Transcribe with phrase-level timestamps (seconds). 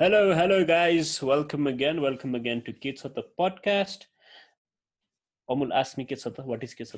[0.00, 1.20] Hello, hello, guys.
[1.20, 2.00] Welcome again.
[2.00, 4.04] Welcome again to Kids of the Podcast.
[5.50, 6.94] Omul, ask me kids what is kids?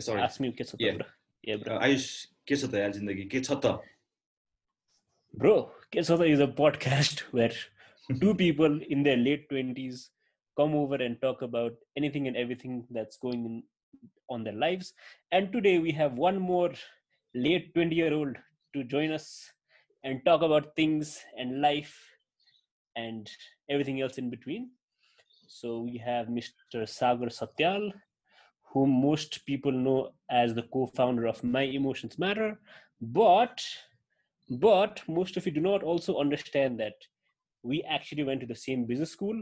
[0.00, 0.20] Sorry.
[0.20, 0.96] Ask me kids of the, yeah.
[0.96, 1.06] bro.
[1.44, 1.76] Yeah, bro.
[1.76, 3.30] Uh, Ayush, kids of the, yaar, zindagi.
[3.30, 3.78] Kids of the.
[5.32, 7.52] Bro, kids of the is a podcast where
[8.20, 10.08] two people in their late 20s
[10.56, 13.62] come over and talk about anything and everything that's going in,
[14.28, 14.92] on their lives.
[15.30, 16.72] And today we have one more
[17.32, 18.36] late 20 year old
[18.74, 19.52] to join us
[20.02, 22.10] and talk about things and life
[22.96, 23.30] and
[23.68, 24.70] everything else in between.
[25.46, 26.88] So we have Mr.
[26.88, 27.92] Sagar Satyal,
[28.72, 32.58] whom most people know as the co-founder of My Emotions Matter,
[33.00, 33.62] but
[34.48, 36.94] but most of you do not also understand that
[37.62, 39.40] we actually went to the same business school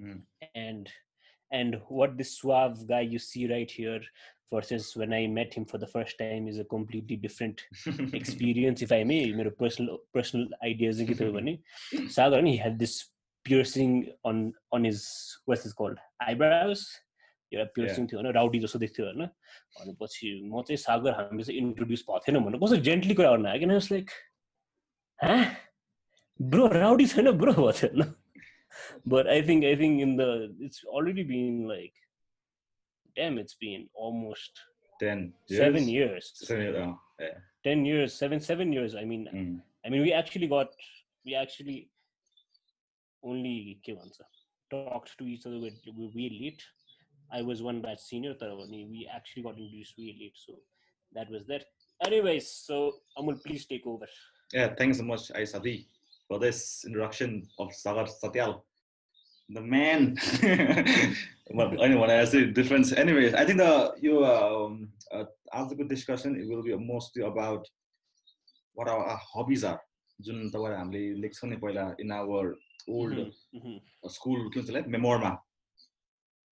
[0.00, 0.22] Mm.
[0.54, 0.90] and
[1.52, 4.00] and what this suave guy you see right here
[4.52, 7.62] versus when i met him for the first time is a completely different
[8.20, 11.02] experience if i may मेरो personal personal ideas
[12.16, 12.94] सागर नि had this
[13.46, 13.94] piercing
[14.24, 15.00] on on his
[15.46, 16.84] what's this called eyebrows
[17.52, 19.26] एउटा piercing थियो होइन rowdy जस्तो देख्थ्यो होइन
[19.78, 23.60] भनेपछि म चाहिँ सागर हामीले चाहिँ इन्ट्रोड्युस भएको थिएन भनेर कस्तो जेन्टली कुरा गर्नु आयो
[23.64, 24.10] किन लाइक
[26.54, 28.14] ब्रो राउडी छैन ब्रो भएको थियो होइन
[29.04, 31.92] but I think I think in the it's already been like
[33.16, 34.50] damn, it's been almost
[35.00, 35.60] 10 years?
[35.60, 36.32] seven years.
[36.50, 37.26] Oh, yeah.
[37.64, 38.94] 10 years, seven, seven years.
[38.94, 39.60] I mean, mm.
[39.84, 40.68] I mean, we actually got,
[41.24, 41.88] we actually
[43.24, 43.94] only uh,
[44.70, 46.62] talked to each other with we, really late.
[47.32, 48.90] I was one batch senior, Taravani.
[48.90, 50.34] We actually got introduced we late.
[50.34, 50.54] So
[51.14, 51.64] that was that.
[52.04, 54.06] Anyways, so Amul, please take over.
[54.52, 55.86] Yeah, thanks so much, Aisavi,
[56.28, 58.62] for this introduction of Sagar Satyal
[59.51, 60.15] the man.
[61.55, 62.91] but anyway, I say difference.
[62.93, 67.65] Anyways, I think the you um, uh, after the discussion, it will be mostly about
[68.73, 69.79] what our, our hobbies are.
[70.25, 72.45] जुन तपाईँहरू हामीले लेख्छौँ नि पहिला in our
[72.89, 73.75] old Mhm, mhm.
[74.13, 75.29] School के भन्छ त्यसलाई मेमोरमा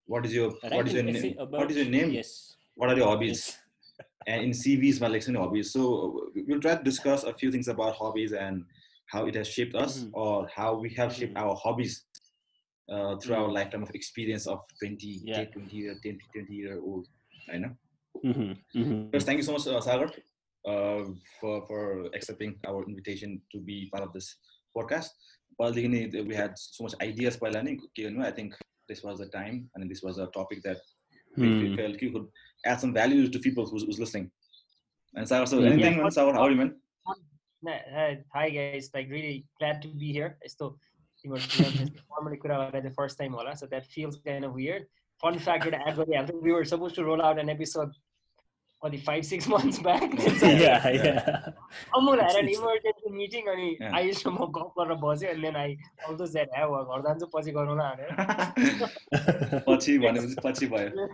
[0.09, 2.31] what is यो Writing what is your essay name about- what is your name yes
[2.75, 5.71] what are your hobbies yes and in CVs my like hobbies.
[5.71, 5.85] So
[6.49, 8.65] we'll try to discuss a few things about hobbies and
[9.13, 9.97] how it has shaped us
[12.88, 13.54] uh, through our Mhm.
[13.58, 15.44] lifetime of experience of 20, Yeah.
[15.44, 17.06] 20 year, 10, 20 year old.
[17.52, 17.72] I know.
[18.24, 19.12] Mhm, mhm.
[19.12, 20.10] First, thank you so much, uh, Sagar,
[20.66, 21.04] uh,
[21.40, 24.36] for, for accepting our invitation to be part of this
[24.76, 25.10] podcast.
[25.58, 27.80] Well, we had so much ideas by learning.
[28.28, 28.54] I think
[28.88, 30.78] this was the time and this was a topic that
[31.36, 31.76] we Hmm.
[31.76, 32.28] felt you could
[32.64, 34.30] add some value to people who's, who's listening.
[35.14, 35.66] And Sagar, so Mm.
[35.72, 36.08] anything, Yeah.
[36.10, 36.80] Sagar, how are you, man?
[38.34, 40.38] Hi guys, like really glad to be here
[41.25, 44.87] यस्तो तिमीहरू normally कुरा गरेर the first time होला, so that feels kind of weird.
[45.23, 47.93] Fun fact एउटा add गरिहाल्थ्यो, we were supposed to roll out an episode
[48.83, 50.01] कति five six months back.
[50.13, 51.03] Yeah, yeah yeah.
[51.03, 51.51] yeah
[51.99, 53.93] Amul had an It's- emergency meeting अनि Yeah.
[53.99, 55.77] Ayush र म गफ गरेर बस्यो and then I
[56.07, 61.07] also said, "ए घर जान्छु पछि गरौँला भनेर पछि भनेपछि पछि भयो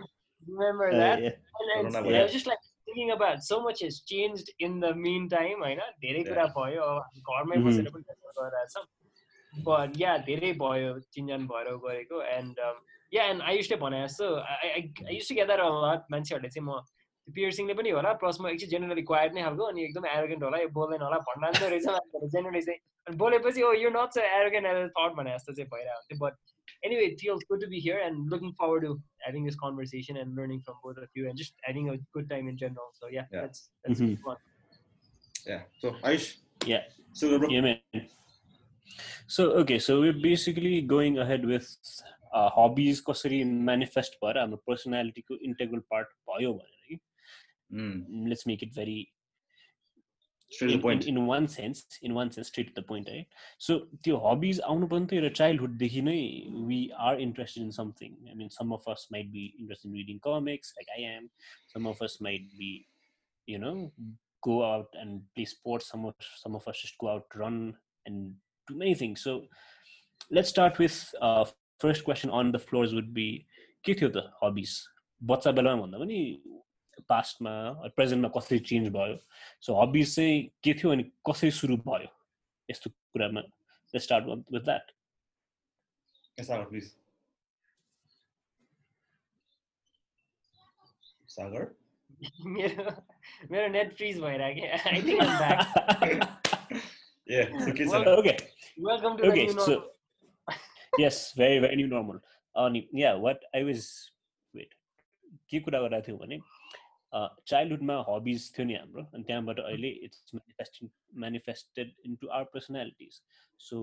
[0.48, 1.30] remember Uh, that yeah.
[1.60, 4.80] and, and Corona I भयो। was just like thinking about so much has changed in
[4.80, 6.30] the meantime होइन धेरै Yeah.
[6.32, 7.66] कुरा भयो अब घरमै Mhm.
[7.68, 8.84] बसेर पनि record गरिरहेछौँ
[9.66, 12.76] but yeah धेरै भयो चिन्जान भएर गरेको and um,
[13.16, 15.70] yeah and I used to भने जस्तो I, I, I used to get that a
[15.86, 16.80] lot मान्छेहरूले चाहिँ म
[17.34, 20.68] पियर्सिङले पनि होला प्लस म एकछिन जेनरली क्वाइट नै खालको अनि एकदम एरोगेन्ट होला यो
[20.78, 24.66] बोल्दैन होला भन्नु जान्दो रहेछ मान्छेहरूले जेनरली चाहिँ अनि बोलेपछि oh you not so arrogant
[24.70, 26.40] as thought भने जस्तो चाहिँ भइरहेको थियो but
[26.88, 28.90] anyway, it feels good to be here and looking forward to
[29.24, 32.46] having this conversation and learning from both of you and just having a good time
[32.52, 32.86] in general.
[33.00, 33.42] So yeah, Yeah.
[33.42, 34.14] that's that's Mhm.
[34.28, 34.38] fun.
[35.50, 36.28] yeah so Aish
[36.70, 36.86] Yeah.
[39.26, 39.60] so bro Yeah, man.
[39.60, 41.76] So okay, so we're basically going ahead with
[42.34, 47.00] uh, hobbies कसरी manifest भएर हाम्रो personality को integral part भयो भनेर कि
[47.72, 49.12] mm, let's make it very
[50.50, 52.86] straight to in, the point in, in one sense in one sense straight to the
[52.88, 53.26] point है
[53.58, 58.34] so त्यो hobbies आउनु पनि त एउटा childhoodदेखि नै we are interested in something I
[58.34, 61.30] mean some of us might be interested in reading comics like I am
[61.66, 62.86] some of us might be
[63.46, 63.92] you know
[64.42, 67.76] go out and play sports some of some of us just go out run
[68.06, 68.34] and
[68.68, 69.42] do many things so
[70.30, 71.44] let's start with uh,
[71.80, 73.28] first question on the floors would be
[73.84, 74.78] के थियो त hobbies
[75.20, 76.18] बच्चा बेलामा भन्दा पनि
[77.08, 77.52] पास्टमा
[77.96, 79.16] प्रेजेन्टमा कसरी change भयो
[79.66, 82.08] सो हबिज चाहिँ के थियो अनि कसरी सुरु भयो
[82.68, 83.42] यस्तो कुरामा
[83.94, 84.96] start with that
[86.38, 86.96] yes Sagar please
[91.26, 91.66] Sagar
[92.54, 92.84] मेरो
[93.50, 94.64] मेरो नेट फ्रिज भइरहेको
[97.27, 98.33] Yeah Well, are, okay
[98.77, 99.91] Welcome to the Okay, new so- normal.
[100.99, 102.19] Yes very very new normal
[102.55, 103.85] अनि yeah what I was
[104.53, 104.73] wait
[105.49, 106.37] के कुरा गरिरहेको थियौँ भने
[107.51, 110.89] चाइल्डहुडमा हबिज थियो नि हाम्रो अनि त्यहाँबाट अहिले it's manifesting
[111.23, 113.19] manifested into our personalities
[113.59, 113.79] so.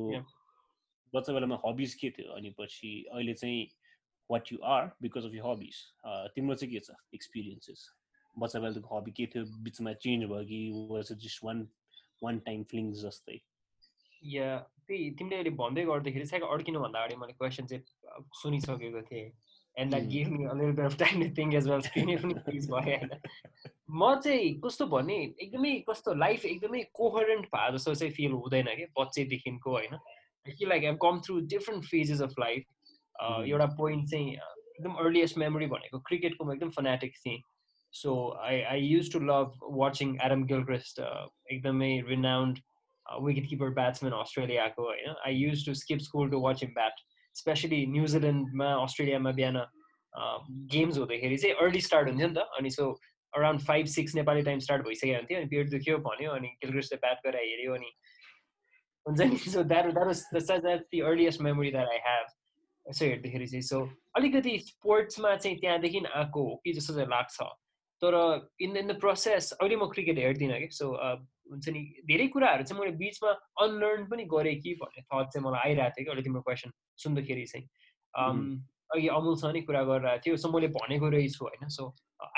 [1.12, 3.60] बच्चा बेलामा हबिज के थियो अनि पछि अहिले चाहिँ
[4.30, 5.82] what you are because of you hobbies
[6.38, 7.86] तिम्रो चाहिँ के छ एक्सपिरियन्सेस
[8.36, 10.62] बच्चा बेलाको हबी के थियो बिचमा चेन्ज भयो कि
[10.94, 11.66] was just one
[12.22, 13.38] one time feelings जस्तै।
[14.22, 17.82] या त्यही तिमीले अहिले भन्दै गर्दाखेरि चाहिँ अड्किनुभन्दा अगाडि मैले क्वेसन चाहिँ
[18.42, 19.30] सुनिसकेको थिएँ।
[19.76, 22.70] And that give me अलिअल bit of time to think as well स्क्रिनै पनि फ्रिज
[22.70, 23.10] भयो होइन।
[23.90, 28.86] म चाहिँ कस्तो भने एकदमै कस्तो लाइफ एकदमै कोहरेन्ट भए जस्तो चाहिँ फिल हुँदैन कि
[28.98, 29.96] बच्चैदेखिको होइन।
[30.46, 32.62] कि like I'm come through different phases of life
[33.46, 37.40] एउटा पोइन्ट चाहिँ एकदम अर्लिएस्ट मेमोरी भनेको क्रिकेटको म एकदम फनेटिक थिएँ।
[37.93, 40.99] so I I used to love watching Adam Gilchrist
[41.51, 42.59] एकदमै रिनाउन्ड
[43.05, 47.03] विकेट किपर ब्याट्सम्यान अस्ट्रेलियाको होइन I used to skip school to watch him bat
[47.35, 49.61] especially न्युजिल्यान्डमा अस्ट्रेलियामा बिहान
[50.73, 52.89] गेम्स हुँदाखेरि चाहिँ अर्ली स्टार्ट हुन्थ्यो नि त अनि so
[53.33, 57.25] around five six Nepali time start भइसकेको हुन्थ्यो अनि पेट दुख्यो भन्यो अनि गिलक्रिस्टले ब्याट
[57.25, 57.91] गरेर हेऱ्यो अनि
[59.05, 62.33] हुन्छ नि so that that was that the earliest memory that I have
[62.85, 63.79] यसो हेर्दाखेरि चाहिँ सो
[64.15, 67.47] अलिकति स्पोर्ट्समा चाहिँ त्यहाँदेखि आएको हो कि जस्तो चाहिँ लाग्छ
[68.02, 68.14] तर
[68.60, 70.90] इन इन द प्रोसेस अहिले म क्रिकेट हेर्दिनँ कि सो
[71.52, 73.30] हुन्छ नि धेरै कुराहरू चाहिँ मैले बिचमा
[73.62, 77.46] अनलर्न पनि गरेँ कि भन्ने थट चाहिँ मलाई आइरहेको थियो कि अहिले तिम्रो क्वेसन सुन्दाखेरि
[77.46, 77.66] चाहिँ।
[78.94, 81.84] अघि अमुलसँग नै कुरा गरिरहेको थियो सो मैले भनेको रहेछु होइन सो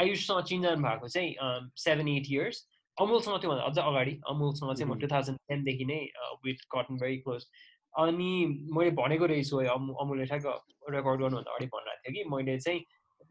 [0.00, 2.58] आयुषसँग चिन्जान भएको चाहिँ सेभेन एट इयर्स
[2.96, 6.00] अमुलसँग त्योभन्दा अझ अगाडि अमुलसँग चाहिँ म टु थाउजन्ड टेनदेखि नै
[6.44, 7.46] विथ कटन भेरी क्लोज
[7.94, 8.30] अनि
[8.76, 10.46] मैले भनेको रहेछु है अमु अमुलले ठ्याक्क
[10.94, 12.80] रेकर्ड गर्नुभन्दा अगाडि भनिरहेको थियो कि मैले चाहिँ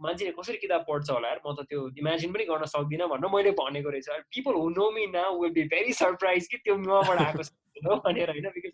[0.03, 1.39] मान्छेले कसरी किताब पढ्छ होला यार?
[1.45, 5.07] म त त्यो इमेजिन पनि गर्न सक्दिनँ भनेर मैले भनेको रहेछ। People who know me
[5.15, 8.47] now will be very surprise कि त्यो मबाट आएको छ भनेर होइन?
[8.55, 8.73] बिकज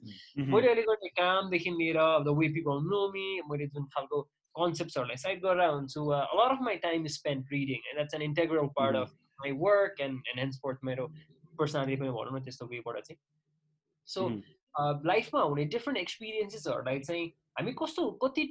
[0.50, 4.22] मैले अहिले गर्ने कामदेखि लिएर the way people know me मैले जुन खालको
[4.56, 8.96] कन्सेप्ट्सहरूलाई साइड गरेर हुन्छु a lot of my time spend reading and that's an integral part
[9.02, 9.12] of
[9.42, 11.06] my work and and sport मेरो
[11.60, 13.20] पर्सनालिटी पनि भनौँ न त्यस्तो वेबाट चाहिँ।
[14.08, 14.22] सो
[15.06, 17.26] लाइफमा हुने डिफ्रेन्ट एक्सपिरियन्सेसहरूलाई चाहिँ
[17.60, 18.44] हामी कस्तो कति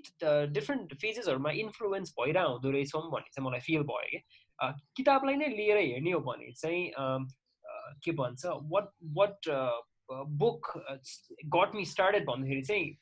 [0.53, 5.79] डिफ्रेन्ट फेजेसहरूमा इन्फ्लुएन्स भइरहेको हुँदो रहेछौँ भन्ने चाहिँ मलाई फिल भयो कि किताबलाई नै लिएर
[5.79, 6.83] हेर्ने हो भने चाहिँ
[8.05, 9.49] के भन्छ what what
[10.13, 10.73] book
[11.57, 12.97] got me started भन्दाखेरि चाहिँ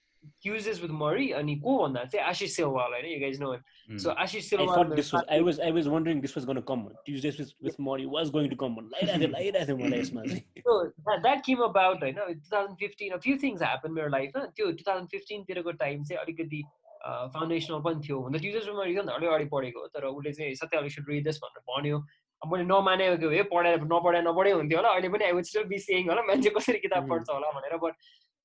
[0.45, 3.63] Tuesdays with Murray अनि को भन्दा चाहिँ आशिष सेलवाल होइन you guys know him.
[3.89, 3.99] Hmm.
[4.05, 5.25] So Ashish I thought this was.
[5.29, 5.61] I was.
[5.61, 6.89] I was wondering this was going to come.
[7.07, 8.81] Tuesdays with, with Mori was going to come.
[8.95, 13.21] लाइरहेको थियो लाइरहेको थियो मलाई यसमा चाहिँ so that, that came about होइन 2015 a
[13.29, 16.63] few things happened मेरो लाइफमा त्यो 2015 तिरको टाइम चाहिँ अलिकति
[17.07, 20.77] फाउन्डेसनल पनि थियो हुन ट्युजर्स मैले झन् अलि अगाडि पढेको हो तर उसले चाहिँ सत्य
[20.77, 21.99] अलि सुड रिड दिस भनेर भन्यो
[22.43, 25.79] अब मैले नमानेको हे पढाएर नपढाए नपढे हुन्थ्यो होला अहिले पनि I would still be
[25.89, 27.09] saying होला मान्छे कसरी किताब.
[27.11, 27.95] पढ्छ होला भनेर बट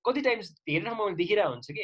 [0.05, 1.83] कति टाइम्स धेरै ठाउँमा मैले देखिरहेको हुन्छु कि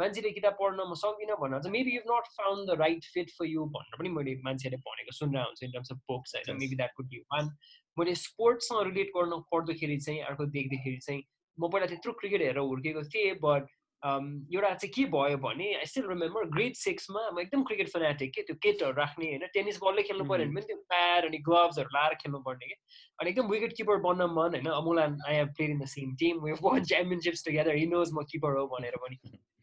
[0.00, 3.46] मान्छेले किताब पढ्न म सक्दिनँ भनेर चाहिँ maybe you not found the right fit for
[3.46, 6.56] you भनेर पनि मैले मान्छेले भनेको सुनिरहेको हुन्छु इन टर्म्स अफ बुक्स होइन.
[6.58, 7.50] Maybe that could be one
[7.96, 11.22] मैले स्पोर्ट्ससँग रिलेट गर्न पढ्दाखेरि चाहिँ अर्को देख्दाखेरि चाहिँ
[11.58, 13.66] म पहिला त्यत्रो क्रिकेट हेरेर हुर्केको थिएँ बट
[14.02, 18.42] एउटा चाहिँ के भयो भने आई स्टिल रिमेम्बर ग्रेड सिक्समा म एकदम क्रिकेट फनाटिक के
[18.42, 22.14] त्यो किटहरू राख्ने होइन टेनिस बलले खेल्नु पऱ्यो भने पनि त्यो प्याड अनि ग्लोभ्सहरू लाएर
[22.22, 22.74] खेल्नु पर्ने कि।
[23.18, 26.44] अनि एकदम विकेट किपर बन्न मन होइन Amul I have played in the same team
[26.44, 29.18] we won championships together he knows म किपर हो भनेर पनि।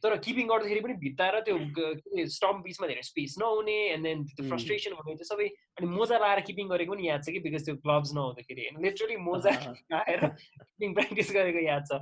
[0.05, 1.57] तर किपिङ गर्दाखेरि पनि भित्ताएर त्यो
[2.37, 4.47] स्टम्प बिचमा धेरै स्पेस नहुने एन्ड देन त्यो.
[4.53, 5.47] फ्रस्ट्रेसन हुने त्यो सबै
[5.81, 7.39] अनि मोजा लाएर किपिङ गरेको पनि याद छ कि?
[7.49, 9.53] बिकज त्यो ग्लोभ्स नहुँदाखेरि होइन लिटरली मोजा
[9.97, 12.01] लाएर किपिङ प्र्याक्टिस गरेको याद छ.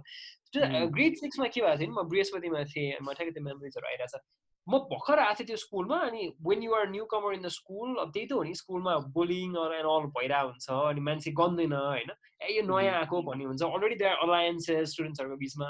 [0.54, 4.26] ग्रेड सिक्समा के भएको थियो नि म बृहस्पतिमा थिएँ म ठ्याक्कै त्यो मेमोरिजहरू आइरहेको छ
[4.68, 8.12] म भर्खर आएको थिएँ त्यो स्कुलमा अनि when you are newcomer in the school अब
[8.16, 12.12] त्यही त हो नि स्कुलमा बुलिङ एन्ड अल भइरहेको हुन्छ अनि मान्छे गन्दैन होइन?
[12.44, 15.68] ए यो नयाँ आएको भन्ने हुन्छ। अलरेडी देयर अलायन्सेस स्टुडेन्ट्सहरूको बिचमा।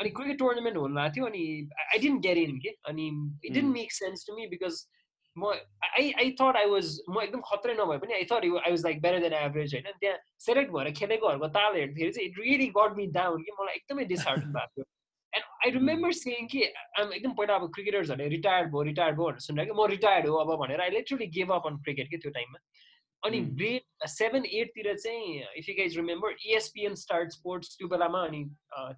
[0.00, 1.44] अनि क्रिकेट टुर्नामेन्ट हुनु भएको थियो अनि
[1.92, 3.06] आई डिन्ट गेट इन के अनि
[3.44, 3.72] it didn't.
[3.74, 4.84] Make sense to me because
[5.36, 5.52] म
[5.86, 9.00] I I thought I was म एकदम खत्रै नभए पनि I thought I was like
[9.02, 9.88] better than average होइन?
[10.00, 14.04] त्यहाँ सेलेक्ट भएर खेलेकोहरूको ताल हेर्दाखेरि चाहिँ it really got me down कि मलाई एकदमै
[14.12, 14.84] डिसहार्टन भएको थियो।
[15.32, 16.62] एन्ड आई रिमेम्बर सेङ कि
[17.00, 20.36] आम एकदम पहिला अब क्रिकेटर्सहरूले रिटायर्ड भयो रिटायर्ड भयो भनेर सुनेर कि म रिटायर्ड हो
[20.44, 22.58] अब भनेर I literally gave up on cricket कि त्यो टाइममा।
[23.22, 23.40] अनि.
[23.60, 28.44] ग्रेड सेभेन एटतिर चाहिँ if you guys remember ESPN Star Sports त्यो बेलामा अनि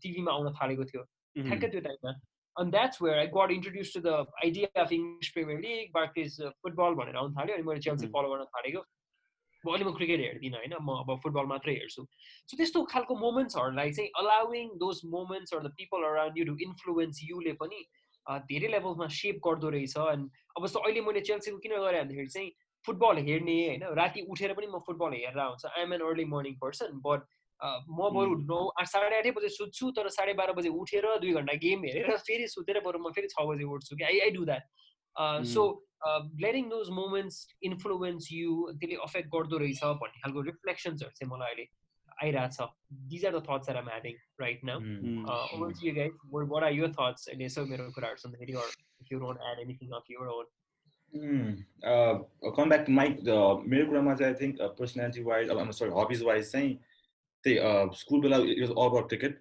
[0.02, 1.02] टिभीमा आउन थालेको थियो.
[1.36, 2.12] ठ्याक्कै त्यो टाइममा
[2.56, 6.94] अनि that's where I got introduce to the idea of English Premier League Barclays football
[7.00, 8.06] भनेर आउनु थाल्यो अनि मैले चेल्सी.
[8.14, 8.84] फलो गर्न थालेको
[9.64, 12.02] अब अहिले म क्रिकेट हेर्दिनँ होइन म अब फुटबल मात्रै हेर्छु
[12.48, 17.20] सो त्यस्तो खालको मोमेन्ट्सहरूलाई चाहिँ allowing those moments or the people around you to influence
[17.30, 17.80] युले पनि
[18.50, 22.50] धेरै लेभलमा सेप गर्दो रहेछ अनि अब जस्तो अहिले मैले चेल्सीको किन गरेँ भन्दाखेरि चाहिँ
[22.86, 26.54] फुटबल हेर्ने होइन राति उठेर पनि म फुटबल हेरेर आउँछ I am an early morning
[26.60, 27.20] person but
[27.60, 31.54] म बरु नौ आठ साढे आठै बजे सुत्छु तर साढे बाह्र बजे उठेर दुई घन्टा
[31.64, 34.64] गेम हेरेर फेरि सुतेर बरु म फेरि छ बजे उठ्छु कि। I I do that
[35.54, 35.62] so
[36.44, 37.36] letting those moments
[37.70, 41.66] influence you त्यसले अफेक्ट गर्दो रहेछ भन्ने खालको रिफ्लेक्सन्सहरू चाहिँ मलाई अहिले
[42.22, 42.56] आइरहेछ।
[43.10, 44.78] These are the thoughts are I'm having right now
[45.54, 46.14] over to you guys.
[46.30, 47.28] What, what are your thoughts?
[47.32, 48.52] And so मेरो कुराहरू सुन्दाखेरि
[52.68, 53.36] back to Mike, the
[53.66, 56.78] मेरो कुरामा चाहिँ I think uh, personality wise, I'm sorry, hobbies wise चाहिँ
[57.44, 58.36] त्यही school बेला
[58.76, 59.38] all about cricket.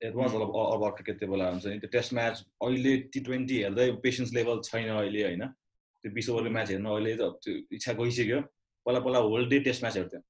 [0.00, 3.20] It was all, all about cricket त्यो बेला हुन्छ नि त्यो टेस्ट म्याच अहिले टी
[3.20, 7.54] ट्वेन्टी हेर्दै पेसेन्स लेभल छैन अहिले होइन त्यो बिस ओभरको म्याच हेर्नु अहिले त त्यो
[7.76, 8.40] इच्छा गइसक्यो
[8.86, 10.20] पहिला पहिला होल डे टेस्ट म्याच हेर्थ्यो.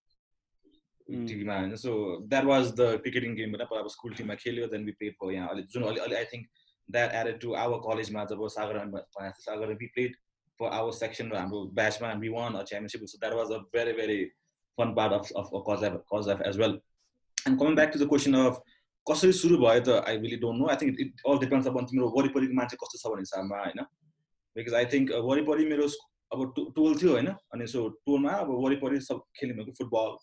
[1.06, 1.90] टिभीमा होइन so
[2.28, 5.32] that was the cricketing game होइन पहिला अब स्कुल टिममा खेल्यो देन वी प्लेड फर
[5.32, 6.46] यहाँ अहिले जुन अहिले अहिले I think
[6.88, 8.78] that added to our कलेजमा जब Sagar
[9.40, 10.16] Sagar we played
[10.60, 14.24] for our section हाम्रो ब्याचमा we won a championship so that was a very very
[14.78, 16.80] fun part of of cause cause F as well
[17.38, 18.62] and coming back to the question of
[19.06, 22.08] कसरी सुरु भयो त I really don't know I think it all depends upon तिम्रो
[22.16, 23.82] वरिपरिको मान्छे कस्तो छ भन्ने हिसाबमा होइन?
[24.56, 25.86] बिकज आई थिङ्क वरिपरि मेरो
[26.30, 27.28] अब टोल थियो होइन?
[27.54, 30.16] अनि सो टोलमा अब वरिपरि सब खेल्ने भएको फुटबल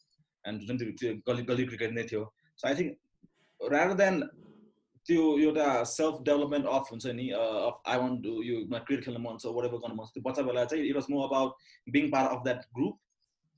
[0.46, 2.24] एन्ड जुन त्यो गली गली क्रिकेट नै थियो.
[2.58, 4.20] So I think rather than
[5.08, 9.38] त्यो एउटा सेल्फ डेभलपमेन्ट अफ हुन्छ नि अफ आई वान्ट टु यो क्रिकेट खेल्न मन
[9.44, 12.36] छ वरेभर गर्नु मन छ त्यो बच्चा बेला चाहिँ it was more about being part
[12.36, 13.00] of that group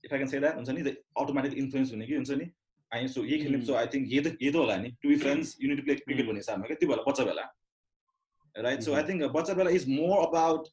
[0.04, 2.50] if I can say that हुन्छ नि अटोमेटिक इन्फ्लुएन्स हुने कि हुन्छ नि
[2.92, 5.16] आई सो यही खेल्ने सो आई थिङ्क यही त यही त होला नि to be
[5.26, 6.78] friends unit play cricket भन्ने हिसाबमा क्या?
[6.82, 7.46] त्यो बेला बच्चा बेला।
[8.56, 10.68] राइट सो आई थिङ्क बच्चा बेला is more about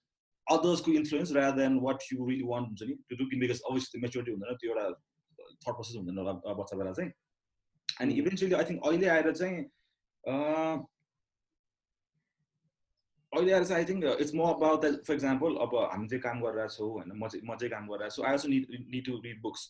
[0.47, 4.33] अदर्सको influence rather than what you really want हुन्छ नि त्यो डु बिकज अभियसली मेच्योरिटी
[4.33, 4.85] हुँदैन त्यो एउटा
[5.63, 7.11] थट प्रोसेस हुँदैन होला बच्चा बेला चाहिँ।
[8.01, 9.65] अनि इभेन्चुली आई थिङ्क अहिले आएर चाहिँ
[13.33, 16.41] अहिले आएर चाहिँ I think it's more about that for example अब हामी चाहिँ काम
[16.41, 19.15] गरिरहेको छौँ होइन म चाहिँ म चाहिँ काम गरिरहेको छु I also need need to
[19.25, 19.63] read books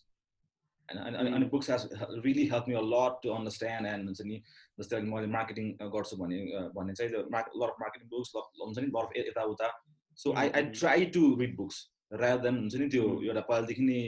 [0.88, 1.82] होइन अनि- books has
[2.25, 4.40] really help me a lot to understand and हुन्छ नि
[4.78, 8.87] जस्तै अहिले मैले मार्केटिङ गर्छु भने अ, भने चाहिँ लट अफ मार्केटिङ बुक्स हुन्छ नि
[8.88, 9.71] लट अफ यताउता
[10.18, 10.62] so I I.
[10.75, 11.76] Try to read books
[12.12, 13.25] rather than हुन्छ नि त्यो Mhm.
[13.26, 14.00] एउटा पहिलादेखि नै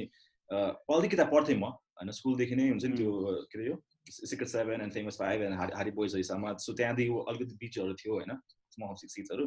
[0.51, 3.13] अ, पहिलादेखि किताब पढ्थेँ म होइन स्कुलदेखि नै हुन्छ नि त्यो
[3.51, 3.77] के अरे यो
[4.11, 8.15] secret seven and famous five and Hardy Hardy Boys हिसाबमा सो त्यहाँदेखि अलिकति बिचहरू थियो
[8.15, 8.37] होइन
[8.77, 9.47] स्मल सिक्स सिक्सहरू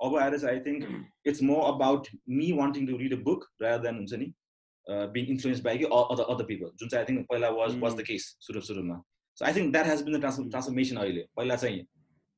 [0.00, 2.08] अब आएर चाहिँ I think it's more about
[2.38, 4.32] me wanting to read a book rather than हुन्छ नि
[5.14, 8.06] बिङ इन्फ्लुएन्स बाई कि अदर अदर पिपल जुन चाहिँ आई थिङ्क पहिला वाज वाज द
[8.10, 9.02] केस सुरु सुरुमा
[9.38, 11.80] so I think that has been the trans transformation अहिले। पहिला चाहिँ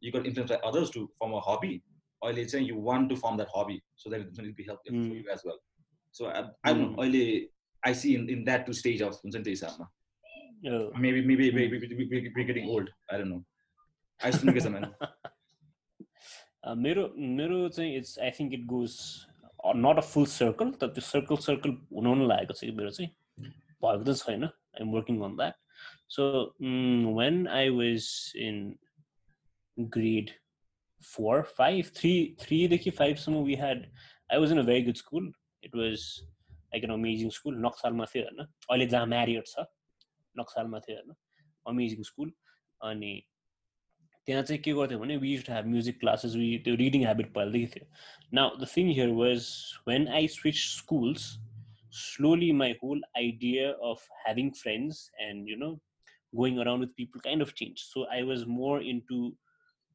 [0.02, 1.74] you got influence by others to form a hobby
[2.22, 4.80] अहिले चाहिँ you want to form that hobby so that it be help
[5.36, 5.58] as well
[6.14, 6.72] so I.
[6.72, 7.24] अहिले
[7.82, 9.90] I see in in that to stage of हुन्छ नि त्यो हिसाबमा।
[10.65, 10.91] Oh.
[10.95, 11.55] maybe maybe Mm.
[11.55, 12.89] maybe we, we, we're getting old.
[13.11, 13.43] I don't know.
[14.21, 14.85] I just think it's a man.
[16.63, 17.01] Uh, मेरो
[17.39, 18.93] मेरो चाहिँ it's I think it goes
[19.85, 23.09] not a full circle तर त्यो circle circle हुनु हुनु लागेको छ कि मेरो चाहिँ
[23.83, 25.55] भएको त छैन I am working on that
[26.15, 26.29] so
[27.19, 28.07] when I was
[28.45, 28.63] in
[29.97, 30.31] grade
[31.11, 32.13] four five three
[32.45, 33.85] थ्रीदेखि फाइभसम्म we had
[34.31, 35.31] I was in a very good school
[35.63, 39.67] it was like an amazing school नक्सालमा थियो होइन अहिले जहाँ म्यारियट छ
[40.37, 41.15] नक्सालमा थियो होइन
[41.65, 42.33] अमेजिङ स्कुल
[42.81, 43.13] अनि
[44.27, 47.71] त्यहाँ चाहिँ के गर्थ्यो भने we to have music classes we त्यो रिडिङ ह्याबिट पहिलादेखि
[47.73, 47.87] थियो
[48.41, 49.49] now the thing here was
[49.87, 51.31] when I switch schools
[51.93, 55.79] slowly my whole idea of having friends and you know
[56.33, 59.35] going around with people kind of changed so i was more into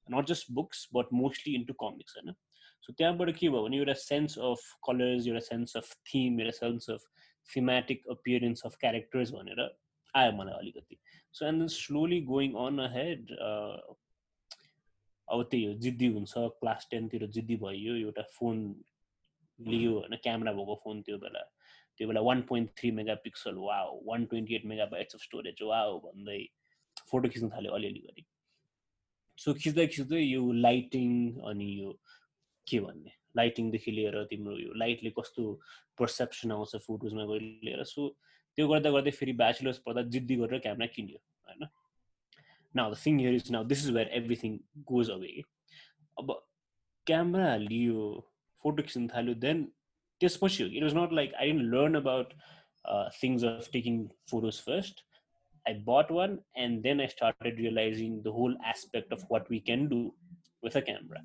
[0.08, 2.34] not just books but mostly into comics होइन
[2.84, 6.90] so त्यहाँबाट के भयो भने एउटा sense of colours एउटा sense of theme एउटा sense
[6.90, 7.08] of
[7.48, 9.66] thematic appearance of characters भनेर
[10.15, 10.97] आयो मलाई अलिकति।
[11.33, 13.31] So and then slowly going on ahead
[15.27, 18.57] अब त्यही हो जिद्दी हुन्छ क्लास टेनतिर जिद्दी भइयो एउटा फोन
[19.59, 21.43] लियो होइन क्यामेरा भएको फोन त्यो बेला।
[21.99, 25.79] त्यो बेला one point three megapixel वा one twenty eight megabytes of storage वा
[26.05, 26.39] भन्दै
[27.09, 28.25] फोटो खिच्न थाल्यो अलिअलि गरी
[29.37, 31.11] सो खिच्दै खिच्दै यो लाइटिङ
[31.49, 31.91] अनि यो
[32.67, 33.11] के भन्ने?
[33.37, 35.43] लाइटिङदेखि लिएर तिम्रो यो लाइटले कस्तो
[35.99, 38.01] पर्सेप्सन आउँछ फोटोजमा गएर लिएर। सो
[38.58, 41.68] त्यो गर्दा गर्दै फेरि ब्याचलर्स पढ्दा जिद्दी गरेर क्यामेरा किन्यो होइन
[42.74, 44.58] now the thing here is now this is where everything
[44.92, 45.32] goes away
[46.22, 46.36] अब
[47.06, 48.06] क्यामेरा लियो
[48.64, 49.66] फोटो खिच्न थाल्यो देन
[50.20, 52.34] त्यसपछि हो it was not like I didn't learn about
[53.20, 55.06] things of taking photos first
[55.66, 59.86] I bought one and then I started realizing the whole aspect of what we can
[59.86, 60.14] do
[60.62, 61.20] with a camera.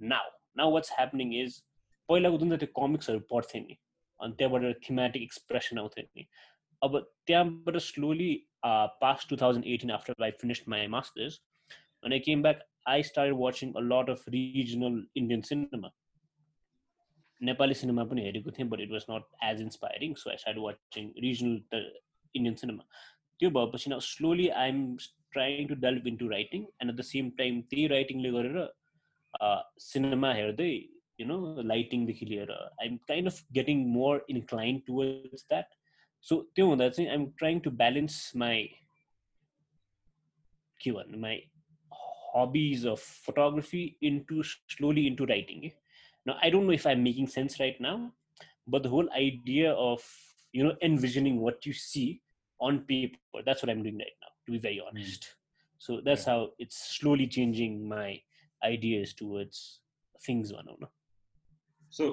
[0.00, 0.22] Now,
[0.56, 1.60] now what's happening is
[2.08, 3.76] पहिलाको जुन चाहिँ त्यो कमिक्सहरू पढ्थेँ नि अनि
[4.20, 6.26] त्यहाँबाट thematic expression आउँथ्यो नि
[6.82, 8.32] अब त्यहाँबाट slowly
[9.00, 11.40] past two thousand eighteen after I finished my masters
[12.02, 15.90] when I came back, I started watching a lot of regional Indian cinema.
[17.40, 21.08] Nepali cinema पनि हेरेको थिएँ but it was not as inspiring so I start watching
[21.22, 21.80] regional
[22.34, 22.84] Indian cinema
[23.40, 24.84] त्यो भएपछि न slowly I am
[25.32, 28.60] trying to delve into writing and at the same time त्यही राइटिङले गरेर
[29.86, 30.70] cinema हेर्दै
[31.17, 32.47] you know lighting the clearer.
[32.51, 35.67] Uh, i'm kind of getting more inclined towards that
[36.21, 36.45] so
[36.77, 38.69] that's i'm trying to balance my
[40.85, 41.41] Q1, my
[42.33, 45.71] hobbies of photography into slowly into writing
[46.25, 48.11] now i don't know if i'm making sense right now
[48.67, 50.03] but the whole idea of
[50.51, 52.21] you know envisioning what you see
[52.59, 54.87] on paper that's what i'm doing right now to be very hmm.
[54.87, 55.33] honest mm.
[55.79, 56.33] so that's yeah.
[56.33, 58.19] how it's slowly changing my
[58.63, 59.79] ideas towards
[60.25, 60.89] things one no?
[61.93, 62.09] So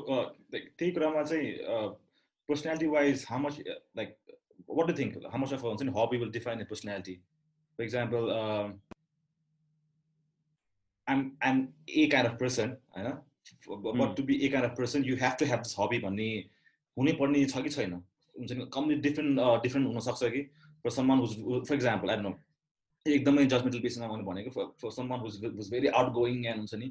[0.52, 1.52] त्यही कुरामा चाहिँ
[2.49, 4.16] personality wise how much like
[4.71, 7.14] what do think how much of हुन्छ नि hobby will define a personality
[7.78, 8.33] for example
[11.07, 11.59] I'm I'm
[11.95, 13.12] a kind of person होइन
[13.69, 16.28] but to be a kind of person you have to have this hobby भन्ने
[16.97, 17.93] हुनै पर्ने छ कि छैन?
[18.35, 20.43] हुन्छ नि कम्प्लिट डिफ्रेन्ट डिफ्रेन्ट हुनसक्छ कि?
[20.85, 21.25] For someone
[21.69, 22.33] for example I know
[23.07, 26.88] एकदमै जजमेन्टल बेसमा मैले भनेको for someone who's very outgoing and हुन्छ नि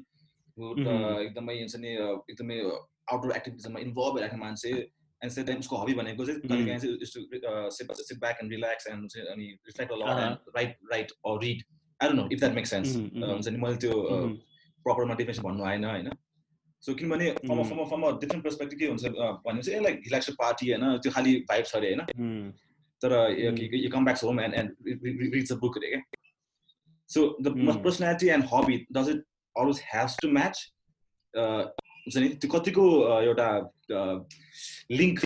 [0.58, 1.92] एकदमै हुन्छ नि
[2.30, 6.80] एकदमै आउटडोर एक्टिभिटिजमा इन्भल्भ भइरहेको मान्छे एन्ड सेट टाइम उसको हबी भनेको चाहिँ कहिले काहीँ
[6.80, 11.62] चाहिँ sit back and relax and अनि reflect and write write or read
[12.00, 13.98] I don't know if that make sense हुन्छ नि मैले त्यो
[14.86, 16.10] प्रपरमा डिफिनेसन भन्नु आएन होइन।
[16.82, 19.04] सो किनभने from from from different perspective के हुन्छ
[19.46, 22.50] भने चाहिँ लाइक हिलाक्स पार्टी होइन त्यो खालि भाइब छ अरे होइन।
[23.02, 23.10] तर
[23.74, 24.70] you come back home and and
[25.34, 26.02] reads a book अरे क्या।
[27.10, 27.46] So the
[27.84, 29.24] personality and hobby does it
[29.60, 30.56] always has to match
[31.34, 32.84] हुन्छ नि त्यो कतिको
[33.20, 33.48] एउटा
[34.90, 35.16] लिङ्क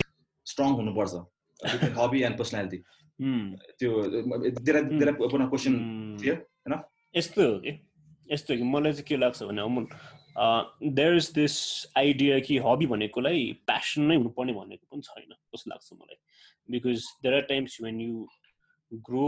[0.45, 1.13] स्ट्रङ हुनुपर्छ।
[1.97, 2.77] हबी एन्ड पर्सनालिटी
[3.79, 3.89] त्यो
[5.49, 5.73] क्वेसन
[6.65, 6.73] होइन?
[7.15, 7.71] यस्तो हो कि?
[8.31, 8.63] यस्तो कि?
[8.63, 9.85] मलाई चाहिँ के लाग्छ भने Amul
[10.97, 11.55] there is this
[11.97, 16.17] idea कि हबी भनेकोलाई प्यासन नै हुनुपर्ने भनेको पनि छैन जस्तो लाग्छ मलाई।
[16.71, 18.27] Because there are times when you
[19.09, 19.25] grow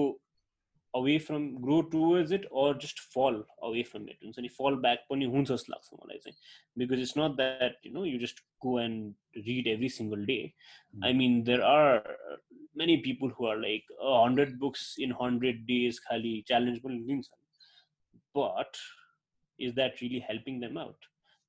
[0.94, 4.18] away from grow towards it or just fall away from it.
[4.22, 5.32] And so you fall back on your
[6.78, 10.54] because it's not that you know you just go and read every single day.
[10.98, 11.06] Mm.
[11.08, 12.04] i mean there are
[12.76, 17.24] many people who are like 100 books in 100 days khali challengeable
[18.34, 18.76] but
[19.60, 20.98] is that really helping them out?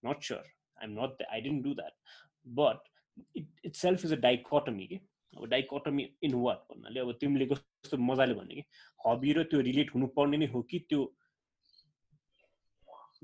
[0.02, 0.44] Not sure.
[0.82, 1.92] I'm not i didn't do that.
[2.44, 2.80] But
[3.34, 5.02] it itself is a dichotomy.
[5.36, 8.64] अब dichotomy in what भन्नाले अब तिमीले कस्तो मजाले भन्ने कि
[9.06, 11.00] hobby र त्यो रिलेट हुनुपर्ने नै हो कि त्यो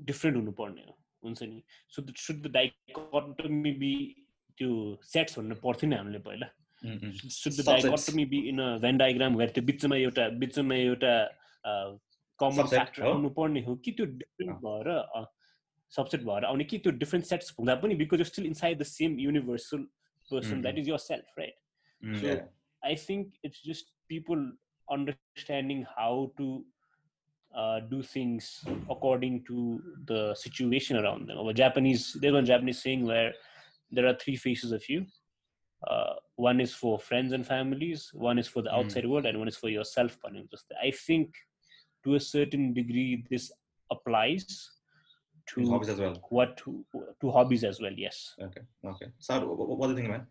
[0.01, 1.61] डिफ्रेन्ट हुनुपर्ने हो। हुन्छ नि?
[1.89, 3.93] So should the dichotomy be
[4.57, 4.69] त्यो
[5.03, 6.47] सेट्स भन्नु पर्थ्यो नि हामीले पहिला।
[6.81, 11.13] Should the dichotomy be in a Venn diagram भएर त्यो बिचमा एउटा बिचमा एउटा
[12.39, 14.87] कमन फ्याक्टर हुनुपर्ने हो कि त्यो डिफ्रेन्ट भएर
[15.93, 19.19] सबसेट भएर आउने कि त्यो डिफ्रेन्ट सेट्स हुँदा पनि because you still inside the same
[19.19, 19.83] universal
[20.29, 21.55] person that is yourself right
[22.03, 22.43] Mm, so.
[22.83, 24.51] I think it's just people
[24.89, 26.63] understanding how to
[27.55, 31.37] uh, do things according to the situation around them.
[31.37, 33.33] Or Japanese, there's one Japanese saying where
[33.91, 35.05] there are three faces of you.
[35.87, 38.77] Uh, one is for friends and families, one is for the mm.
[38.77, 39.09] outside mm.
[39.09, 40.17] world, and one is for yourself.
[40.83, 41.35] I think
[42.03, 43.51] to a certain degree this
[43.89, 44.71] applies
[45.47, 46.21] to hobbies as well.
[46.29, 46.85] What to,
[47.21, 47.93] to hobbies as well?
[47.95, 48.35] Yes.
[48.41, 48.61] Okay.
[48.85, 49.07] Okay.
[49.19, 50.27] So, what do you think, man?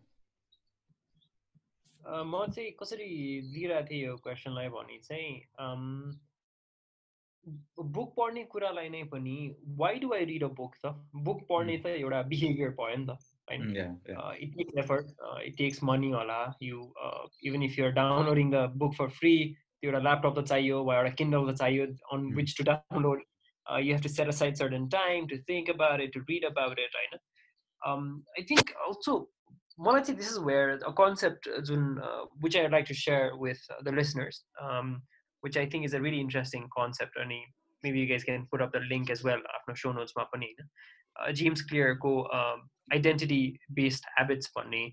[2.01, 3.05] म चाहिँ कसरी
[3.53, 6.19] लिइरहेको थिएँ यो क्वेसनलाई भने चाहिँ
[7.95, 9.35] book पढ्ने कुरालाई नै पनि
[9.77, 10.93] why do I read a book त?
[11.15, 13.17] बुक पढ्ने त एउटा बिहेभियर भयो नि त
[13.49, 13.69] होइन?
[14.39, 15.05] It takes effort
[15.43, 16.83] it takes money होला you
[17.43, 21.15] even if you're downloading the book for free त्यो एउटा ल्यापटप त चाहियो वा एउटा
[21.15, 23.23] किन्डल त चाहियो on which to download
[23.65, 26.95] you have to set aside certain time to think about it to read about it
[26.95, 27.19] होइन?
[28.37, 29.17] I think also
[29.80, 31.86] मलाई चाहिँ this is where a concept जुन
[32.44, 34.44] which I like to share with the listeners
[35.42, 37.40] which I think is a really interesting concept अनि
[37.84, 41.34] maybe you guys can put up the link as well आफ्नो so नोट्समा पनि होइन
[41.34, 42.12] James क्लियरको
[42.92, 44.84] identity based habits भन्ने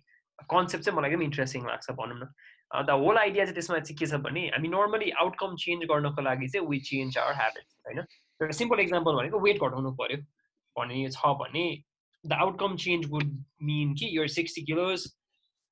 [0.49, 2.31] concept चाहिँ मलाई एकदम interesting लाग्छ भनौँ न
[2.81, 6.47] द होल आइडिया चाहिँ त्यसमा चाहिँ के छ भने हामी नर्मली आउटकम चेन्ज गर्नको लागि
[6.47, 10.17] चाहिँ वी चेन्ज आवर ह्याबिट्स होइन एउटा सिम्पल इक्जाम्पल भनेको वेट घटाउनु पऱ्यो
[10.75, 11.65] भन्ने छ भने
[12.25, 15.07] the outcome change would mean कि यो sixty kilos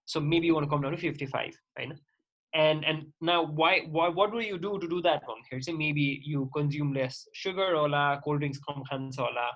[0.08, 1.98] so maybe one come down fifty five होइन
[2.54, 6.46] एन्ड एन्ड न why what would you do to do that भन्दाखेरि चाहिँ maybe you
[6.56, 9.50] consume less sugar होला कोल्ड ड्रिङ्क्स कम खान्छ होला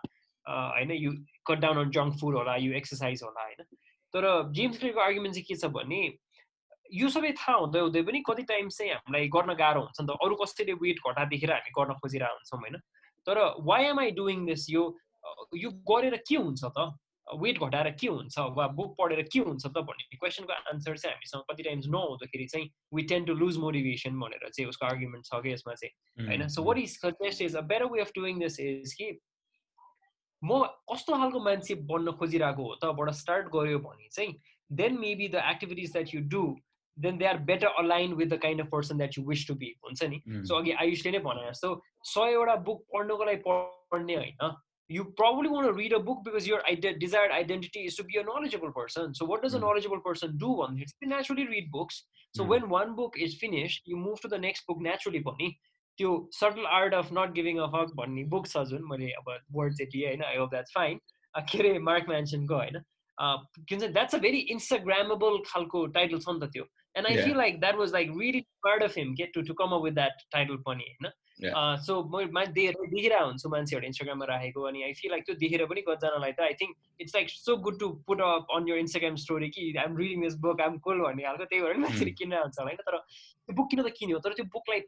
[0.45, 1.13] होइन you
[1.47, 3.65] cut down on junk food होला you exercise होला होइन
[4.13, 6.01] तर जेम्स क्लियरको आर्गुमेन्ट चाहिँ के छ भने
[6.93, 10.17] यो सबै थाहा हुँदै हुँदै पनि कति टाइम चाहिँ हामीलाई गर्न गाह्रो हुन्छ नि त
[10.21, 12.77] अरू कसैले वेट घटा देखेर हामी गर्न खोजिरहेको हुन्छौँ होइन
[13.27, 14.83] तर why am I doing this यो
[15.56, 16.98] यो गरेर के हुन्छ त?
[17.26, 18.38] वेट घटाएर के हुन्छ?
[18.56, 22.70] वा बुक पढेर के हुन्छ त भन्ने क्वेसनको आन्सर चाहिँ हामीसँग कति टाइम्स नहुँदाखेरि चाहिँ
[22.94, 26.48] we tend to lose motivation भनेर चाहिँ उसको आर्ग्युमेन्ट छ कि यसमा चाहिँ होइन?
[26.48, 29.10] So what is suggest is a better way of doing this is कि
[30.42, 30.62] म
[30.92, 34.34] कस्तो खालको मान्छे बन्न खोजिरहेको हो तबाट स्टार्ट गऱ्यो भने चाहिँ
[34.70, 36.46] then maybe the activities that you do
[36.96, 39.68] then they are better aligned with the kind of person that you wish to be
[39.84, 40.16] हुन्छ नि.
[40.26, 41.68] सो अघि आयुषले नै भने जस्तो
[42.12, 44.56] सयवटा बुक पढ्नको लागि पढ्ने होइन।
[44.89, 48.17] you probably want to read a book because your ide- desired identity is to be
[48.17, 49.13] a knowledgeable person.
[49.19, 49.65] So, what does a Mm.
[49.65, 50.49] knowledgeable person do?
[50.61, 51.99] One, they naturally read books.
[52.35, 52.49] So, Mm.
[52.53, 55.21] when one book is finished, you move to the next book naturally.
[55.29, 55.49] Bunny,
[55.99, 59.27] त्यो subtle art of not giving a fuck भन्ने book छ जुन मैले अब
[59.57, 60.99] word चाहिँ दिएँ होइन I hope that's fine
[61.51, 62.79] के अरे मार्क म्यान्सनको होइन
[63.69, 66.63] किन चाहिँ द्याट्स अ भेरी इन्स्टाग्रामेबल खालको टाइटल छ नि त त्यो
[66.97, 67.25] and I Yeah.
[67.27, 69.93] Feel like that was like really part of him get to to come up with
[69.99, 75.10] that title पनि होइन So म देखेर देखिरहेको हुन्छु मान्छेहरू इन्स्टाग्राममा राखेको अनि आई फिल
[75.10, 78.46] लाइक त्यो देखेर पनि कतिजनालाई त I think it's like so good to put up
[78.56, 81.76] on your Instagram story कि I'm reading this book I'm cool भन्ने खालको त्यही भएर
[81.84, 84.18] मान्छेले किन्न हुन्छ होइन तर त्यो बुक किन त किन्यो?
[84.18, 84.80] तर त्यो बुकलाई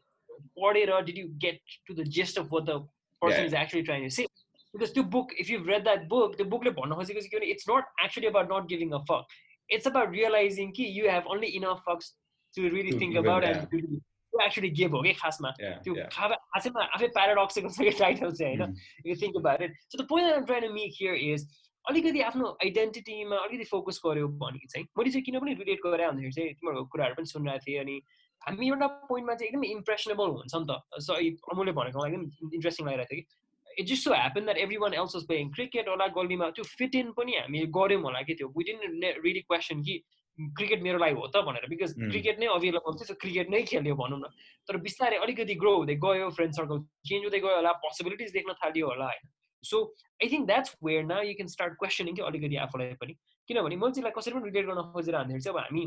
[0.59, 2.77] पढेर did you get to the gist of what the
[3.21, 3.45] person.
[3.45, 4.27] Is actually trying say
[4.73, 7.51] because त्यो book if you read that book त्यो बुकले भन्न खोजेको चाहिँ के भने
[7.55, 9.23] it's not actually about not giving a fuck
[9.69, 12.15] it's about realising कि you have only enough fucks
[12.55, 13.43] to really think about.
[13.43, 14.01] And
[14.45, 19.15] actually give हो कि खासमा त्यो खासैमा आफै प्याराडक्सको छ कि टाइटल चाहिँ होइन you
[19.15, 19.71] think about it.
[19.89, 21.45] So the point that I'm trying to make here is
[21.85, 26.31] अलिकति आफ्नो आइडेन्टिटीमा अलिकति फोकस गर्यो भने चाहिँ मैले चाहिँ किन पनि रिलेट गरेर भन्दाखेरि
[26.33, 27.95] चाहिँ तिमीहरूको कुराहरू पनि सुनिरहेको थिएँ अनि
[28.41, 31.13] हामी एउटा पोइन्टमा चाहिँ एकदमै इम्प्रेसनेबल हुन्छ नि त सो
[31.53, 35.15] अमूल्य भनेको मलाई एकदम इन्ट्रेस्टिङ लागिरहेको थियो कि it just so happen that everyone else
[35.15, 39.09] was playing cricket होला गल्लीमा त्यो फिट इन पनि हामी गऱ्यौँ होला कि त्यो विदिन
[39.25, 39.95] रिडी क्वेसन कि
[40.39, 41.93] क्रिकेट मेरो लागि हो त भनेर बिकज.
[42.05, 44.31] क्रिकेट नै अभाइलेबल थियो क्रिकेट नै खेल्यो भनौँ न
[44.67, 48.87] तर बिस्तारै अलिकति ग्रो हुँदै गयो फ्रेन्ड सर्कल चेन्ज हुँदै गयो होला पोसिबिलिटिज देख्न थाल्यो
[48.87, 49.27] होला होइन
[49.63, 49.81] so
[50.19, 53.13] I think that's where न यु क्यान स्टार्ट क्वेसनिङ कि अलिकति आफूलाई पनि
[53.49, 55.85] किनभने मान्छेलाई कसरी पनि रिलेट गर्न खोजेर भन्दाखेरि चाहिँ अब हामी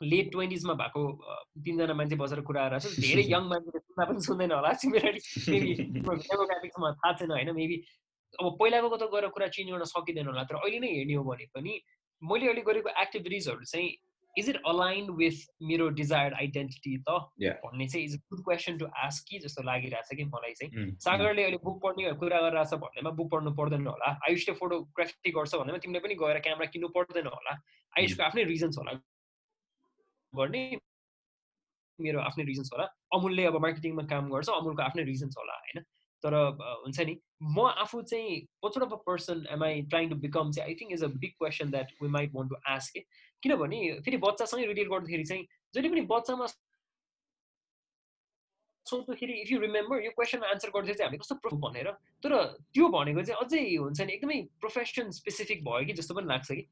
[0.00, 1.02] लेट ट्वेन्टिजमा भएको
[1.64, 5.74] तिनजना मान्छे बसेर कुरा गरेर छ धेरै यङ मान्छेले सुन्दा पनि सुन्दैन होला सिमिलरली मेबी
[6.22, 7.76] डेमोग्राफिक्समा थाहा छैन होइन मेबी
[8.34, 11.46] अब पहिलाको त गएर कुरा चेन्ज गर्न सकिँदैन होला तर अहिले नै हेर्ने हो भने
[11.54, 11.74] पनि
[12.30, 13.88] मैले अहिले गरेको एक्टिभिटिजहरू चाहिँ
[14.34, 17.10] इज इट अलाइन विथ मेरो डिजायर्ड आइडेन्टिटी त.
[17.64, 20.70] भन्ने चाहिँ is a good question to ask कि जस्तो लागिरहेको छ कि मलाई चाहिँ।
[20.72, 20.94] Mm.
[21.04, 25.54] सागरले अहिले बुक पढ्ने कुरा गरिरहेको छ भन्दैमा बुक पढ्नु पर्दैन होला। आयुषले फोटोग्राफी गर्छ
[25.54, 27.52] भन्दैमा तिमीले पनि गएर क्यामेरा किन्नु पर्दैन होला।
[27.98, 28.92] आयुषको आफ्नै रिजन्स होला।
[30.32, 30.62] गर्ने
[31.98, 32.84] मेरो आफ्नै रिजन्स होला।
[33.14, 35.84] अमुलले अब मार्केटिङमा काम गर्छ अमुलको आफ्नै रिजन्स होला होइन?
[36.24, 36.34] तर
[36.82, 40.68] हुन्छ नि। म आफू चाहिँ what of a person am I trying to become चाहिँ
[40.70, 42.92] I think is a big question that we might want to ask
[43.42, 46.46] किनभने फेरि बच्चासँगै रिलेट गर्दाखेरि चाहिँ जहिले पनि बच्चामा
[48.86, 51.90] सोच्दाखेरि इफ यु रिमेम्बर यो क्वेसनमा आन्सर गर्दै चाहिँ हामी कस्तो प्रुफ भनेर
[52.24, 52.32] तर
[52.72, 56.66] त्यो भनेको चाहिँ अझै हुन्छ नि एकदमै प्रोफेसन स्पेसिफिक भयो कि जस्तो पनि लाग्छ कि।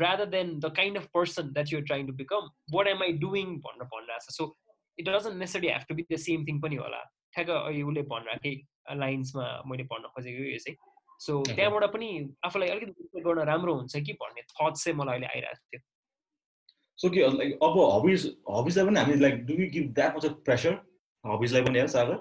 [0.00, 3.50] rather than the kind of person that you're trying to become what am i doing
[3.66, 4.44] भनेर भनिरहेको छ। So
[4.98, 7.02] it doesn't necessary have to be the same thing पनि होला।
[7.34, 8.54] ठ्याक्क अहिले उसले भनिरहेकै
[9.04, 10.76] लाइन्समा मैले भन्न खोजेको यो चाहिँ।
[11.20, 11.42] सो.
[11.48, 12.08] त्यहाँबाट पनि
[12.44, 15.80] आफूलाई अलिकति गर्न राम्रो हुन्छ कि भन्ने थट चाहिँ मलाई अहिले आइरहेको थियो।
[16.98, 20.32] सो कि लाइक अब हबिज हबिजलाई पनि हामी like do you give that much of
[20.44, 20.78] pressure
[21.24, 22.18] हबिजलाई पनि यार सागर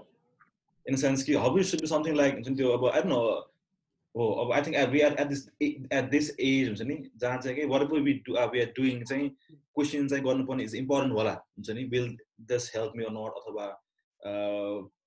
[0.85, 3.19] इन सेन्स कि hobbies should be something like हुन्छ नि त्यो अब आई नो
[4.15, 7.55] हो अब I think we are at this at this age हुन्छ नि जहाँ चाहिँ
[7.57, 11.69] कि what we do we are doing चाहिँ क्वेसन चाहिँ गर्नुपर्ने इज इम्पोर्टेन्ट होला हुन्छ
[11.77, 12.17] नि will
[12.53, 13.67] this help me not अथवा
[14.25, 15.00] लाइक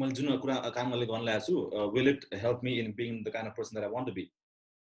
[0.00, 3.36] मैले जुन कुरा काम मैले गर्न लागेको छु will it help me in being the
[3.36, 4.30] kind of person that I want to be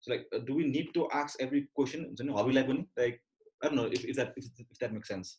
[0.05, 3.20] so like do we need to ask every question हुन्छ नि हबीलाई पनि like
[3.77, 5.31] know if, if that if, if that makes sense.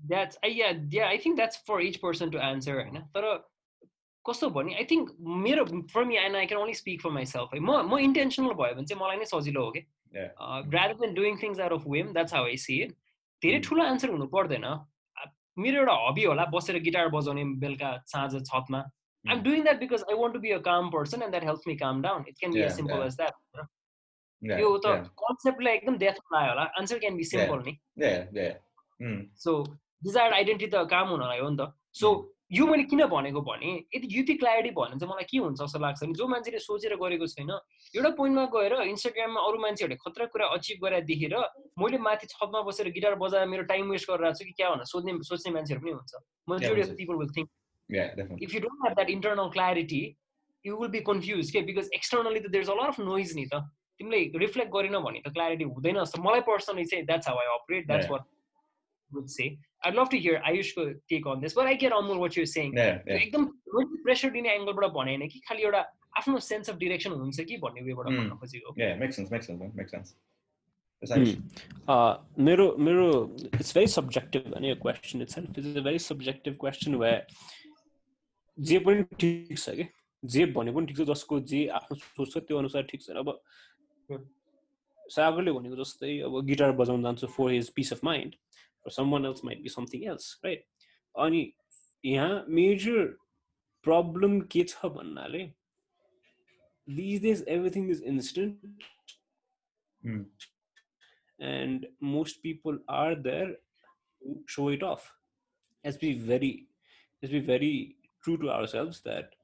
[0.00, 2.96] That's I yeah yeah I think that's for each person to answer होइन?
[3.14, 3.26] तर
[4.24, 5.12] कस्तो भने I think
[5.44, 7.60] मेरो for me and I can only speak for myself है?
[7.60, 9.82] म म intentional भयो भने चाहिँ मलाई नै सजिलो हो कि.
[10.74, 12.92] Rather than doing things out of whim that's how I see it
[13.42, 13.68] धेरै Mm.
[13.68, 14.66] ठुलो एन्सर हुनु पर्दैन।
[15.58, 18.78] मेरो एउटा हबी होला बसेर गिटार बजाउने बेलुका साँझ छतमा।
[19.24, 19.42] I'm.
[19.42, 22.02] Doing that because I want to be a calm person and that help me calm
[22.02, 23.02] down it can be as simple.
[23.06, 23.34] As that
[24.60, 24.86] यो त
[25.22, 27.72] कन्सेप्टलाई एकदम डेथ लाग्यो होला। आन्सर क्यान बी सिम्पल नि.
[29.44, 29.62] सो
[30.04, 32.08] डिजायर्ड आइडेन्टिटी त काम हुनलाई हो नि त। सो
[32.50, 35.78] यो मैले किन भनेको भने यदि युति क्ल्यारिटी भयो भने चाहिँ मलाई के हुन्छ जस्तो
[35.82, 40.46] लाग्छ नि जो मान्छेले सोचेर गरेको छैन एउटा पोइन्टमा गएर इन्स्टाग्राममा अरू मान्छेहरूले खतरा कुरा
[40.54, 41.34] अचिभ गरेर देखेर
[41.82, 45.12] मैले माथि छतमा बसेर गिटार बजाएर मेरो टाइम वेस्ट गरिरहेको छु कि क्या भनेर सोध्ने
[45.26, 46.12] सोच्ने मान्छेहरू पनि हुन्छ।
[46.50, 46.96] Majority of.
[47.02, 47.48] People will think
[48.46, 50.16] if you don't have that internal clarity,
[50.64, 53.62] you will be confused के because externally त a lot of noise नि त।
[53.98, 57.86] तिमीले रिफ्लेक्ट गरेन भने त क्ल्यारिटी हुँदैन जस्तो। मलाई पर्सनली चाहिँ that's how I operate
[57.86, 58.10] that's.
[58.10, 58.22] What
[59.10, 59.44] would say
[59.85, 62.73] I love to hear आयुषको take on this but I care Amol what you saying
[62.77, 63.21] Yeah, yeah.
[63.21, 63.45] एकदम
[64.03, 65.81] प्रेसर दिने एङ्गलबाट भने होइन कि खालि एउटा
[66.19, 68.17] आफ्नो सेन्स अफ डिरेक्सन हुन्छ कि भन्ने वेबाट Mm.
[68.17, 69.71] भन्न खोजेको Yeah, makes sense, makes sense, man.
[69.81, 70.13] Makes sense.
[71.01, 71.21] Yes, Hmm.
[71.21, 71.37] Ayush.
[71.93, 72.13] Uh,
[72.49, 73.05] मेरो मेरो
[73.59, 77.21] it's very subjective अनि यो question itself is a very subjective question where
[78.57, 79.87] जे पनि ठिक छ कि
[80.23, 83.33] जे भने पनि ठिक छ जसको जे आफ्नो सोच छ त्यो अनुसार ठिक छ अब
[84.09, 84.21] Hmm.
[85.15, 88.35] सागरले भनेको जस्तै अब गिटार बजाउन जान्छु for his peace of mind
[89.11, 90.65] Someone else might be something else right
[91.15, 91.41] अनि
[92.05, 93.05] यहाँ मेजर
[93.85, 95.43] प्रब्लम के छ भन्नाले
[96.87, 98.89] these days everything is instant
[100.03, 100.21] Hmm.
[101.39, 103.49] and most people are there
[104.21, 105.03] to show it off
[105.83, 106.49] let's be very
[107.21, 109.35] let's be very true to ourselves that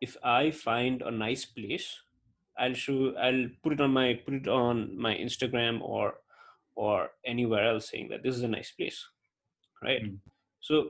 [0.00, 1.86] if i find a nice place
[2.56, 6.04] i'll show i'll put it on my put it on my instagram or
[6.78, 9.00] or anywhere else saying that this is a nice place
[9.82, 10.18] right Mm.
[10.60, 10.82] so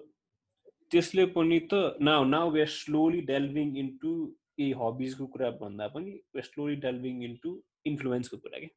[0.93, 1.79] त्यसले पनि त
[2.09, 4.13] now now we are slowly delving into
[4.61, 7.55] ए हबिजको कुरा भन्दा पनि we are slowly delving into
[7.93, 8.69] influence को कुरा के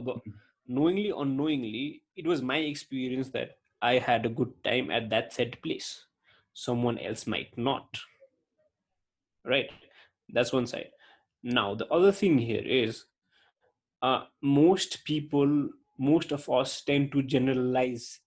[0.00, 0.08] अब
[0.76, 1.84] knowingly or unknowingly
[2.22, 3.58] it was my experience that
[3.90, 5.88] i had a good time at that said place
[6.64, 8.00] someone else might not
[9.44, 9.70] right
[10.38, 10.90] that's one side
[11.42, 13.04] now the other thing here is
[14.02, 18.20] uh, most people most of us tend to generalize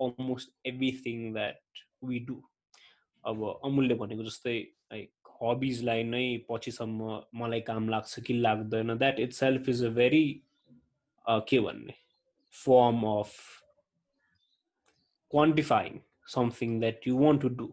[0.00, 2.42] almost everything that we do
[3.24, 4.56] अब अमुलले भनेको जस्तै
[4.92, 10.24] like हबिजलाई नै पछिसम्म मलाई काम लाग्छ कि लाग्दैन that itself is a very
[11.26, 11.94] के भन्ने
[12.54, 13.34] form of
[15.32, 15.98] quantifying
[16.34, 17.68] something that you want to do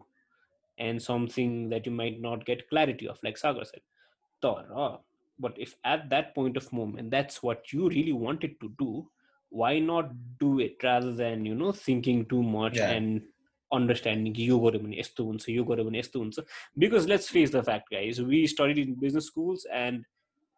[0.78, 3.82] and something that you might not get clarity of like Sagar set
[4.42, 4.72] तर
[5.38, 8.90] but if at that point of moment that's what you really wanted to do
[9.50, 12.90] why not do it rather than you know thinking too much Yeah.
[12.96, 13.22] and
[13.72, 16.44] understanding कि यो गऱ्यो भने यस्तो हुन्छ यो गऱ्यो भने यस्तो हुन्छ
[16.84, 20.04] because let's face the fact guys we studied in business schools and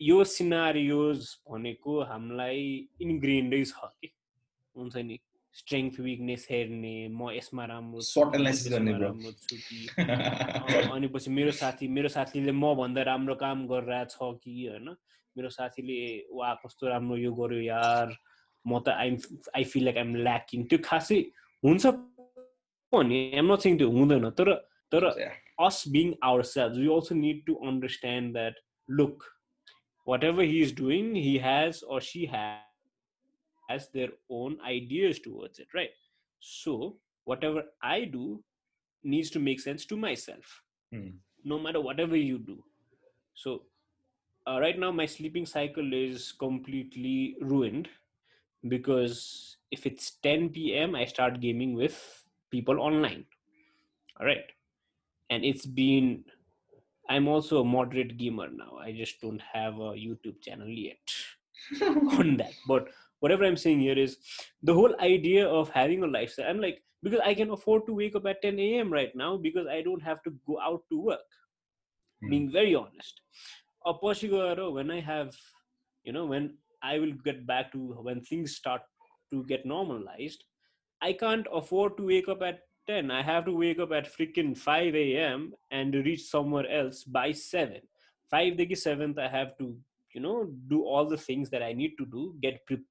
[0.02, 2.64] यो सिनारियोज भनेको हामीलाई
[3.06, 4.10] इन्ग्रेन्डै छ कि
[4.76, 5.18] हुन्छ नि
[5.59, 7.99] स्ट्रेङ्थ विकनेस हेर्ने म यसमा राम्रो.
[8.99, 9.79] राम्रो छु कि
[10.91, 14.87] अनि पछि मेरो साथी मेरो साथीले म भन्दा राम्रो काम गरिरहेछ कि होइन
[15.35, 15.97] मेरो साथीले
[16.31, 18.15] वा कस्तो राम्रो यो गर्यो यार
[18.65, 19.17] म त I'm
[19.55, 21.19] I feel like I'm lacking त्यो खासै
[21.63, 21.83] हुन्छ
[22.93, 24.53] पनि आइम नट सिङ त्यो हुँदैन तर
[24.91, 25.35] तर Yeah.
[25.61, 28.55] us being ourselves, we also need to understand that
[28.89, 29.23] look,
[30.07, 32.57] whatever he is doing, he has or she has,
[33.71, 35.91] has their own ideas towards it, right?
[36.39, 38.43] So, whatever I do
[39.03, 41.21] needs to make sense to myself, Hmm.
[41.43, 42.63] no matter whatever you do.
[43.35, 43.67] So,
[44.47, 47.89] uh, right now, my sleeping cycle is completely ruined
[48.67, 53.27] because if it's 10 p.m., I start gaming with people online.
[54.19, 54.45] All right
[55.29, 56.25] and it's been
[57.09, 61.13] i'm also a moderate gamer now i just don't have a youtube channel yet
[62.19, 62.89] on that but
[63.21, 64.17] whatever i'm saying here is
[64.61, 66.49] the whole idea of having a lifestyle.
[66.49, 69.67] I'm like because i can afford to wake up at 10 a.m right now because
[69.67, 71.31] i don't have to go out to work.
[72.23, 72.29] Mm.
[72.29, 73.21] being very honest.
[73.83, 75.35] When i have
[76.03, 78.81] you know when i will get back to when things start
[79.31, 80.43] to get normalized
[81.01, 84.57] i can't afford to wake up at 10 i have to wake up at freaking
[84.57, 87.81] 5 a.m and reach somewhere else by 7
[88.33, 89.67] 5 देखि 7th i have to
[90.15, 90.37] you know
[90.73, 92.87] do all the things that i need to do get pre-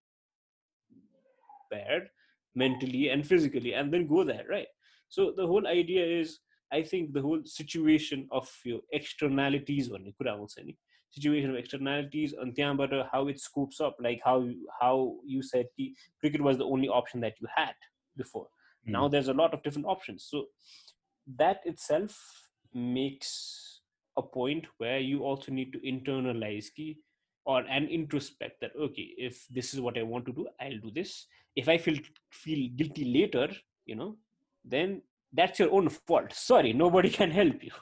[1.69, 2.09] prepared
[2.55, 4.67] mentally and physically and then go there right
[5.09, 6.39] so the whole idea is
[6.71, 10.75] i think the whole situation of your externalities भन्ने कुरा आउँछ नि
[11.15, 14.37] situation of externalities and त्यहाँबाट how it scoops up like how
[14.79, 14.95] how
[15.33, 17.75] you said कि cricket was the only option that you had
[18.17, 18.47] before
[18.95, 20.45] now there's a lot of different options so
[21.43, 22.17] that itself
[22.73, 23.81] makes
[24.17, 26.97] a point where you also need to internalize key
[27.45, 30.91] or and introspect that okay if this is what i want to do i'll do
[30.91, 31.99] this if i feel
[32.43, 33.47] feel guilty later
[33.91, 34.09] you know
[34.65, 34.95] then
[35.33, 37.75] that's your own fault sorry nobody can help you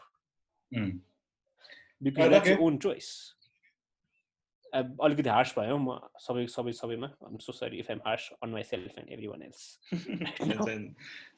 [0.72, 0.92] Hmm.
[2.02, 2.66] because Oh, that's your okay.
[2.68, 3.10] own choice
[4.74, 8.50] अब अलिकति harsh भयो म सबै सबै सबैमा am so sorry if I'm harsh on
[8.70, 10.96] myself and everyone else छैन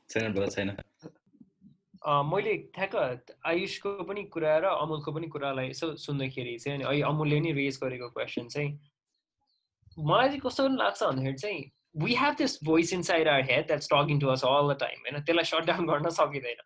[0.10, 6.58] छैन brother, छैन अँ, मैले ठ्याक्क आयुषको पनि कुरा र अमुलको पनि कुरालाई यसो सुन्दाखेरि
[6.64, 8.72] चाहिँ अनि अहिले अमुलले नि रेज गरेको क्वेसन चाहिँ
[10.12, 13.89] मलाई चाहिँ कस्तो पनि लाग्छ भन्दाखेरि चाहिँ we have this voice inside our head that's
[13.89, 14.99] talking to us all the time.
[15.07, 16.65] You know till i shut down garna sakidaina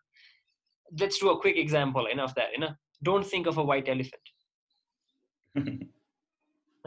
[0.99, 2.73] let's do a quick example Enough that you know.
[3.03, 4.25] Don't think of a white elephant.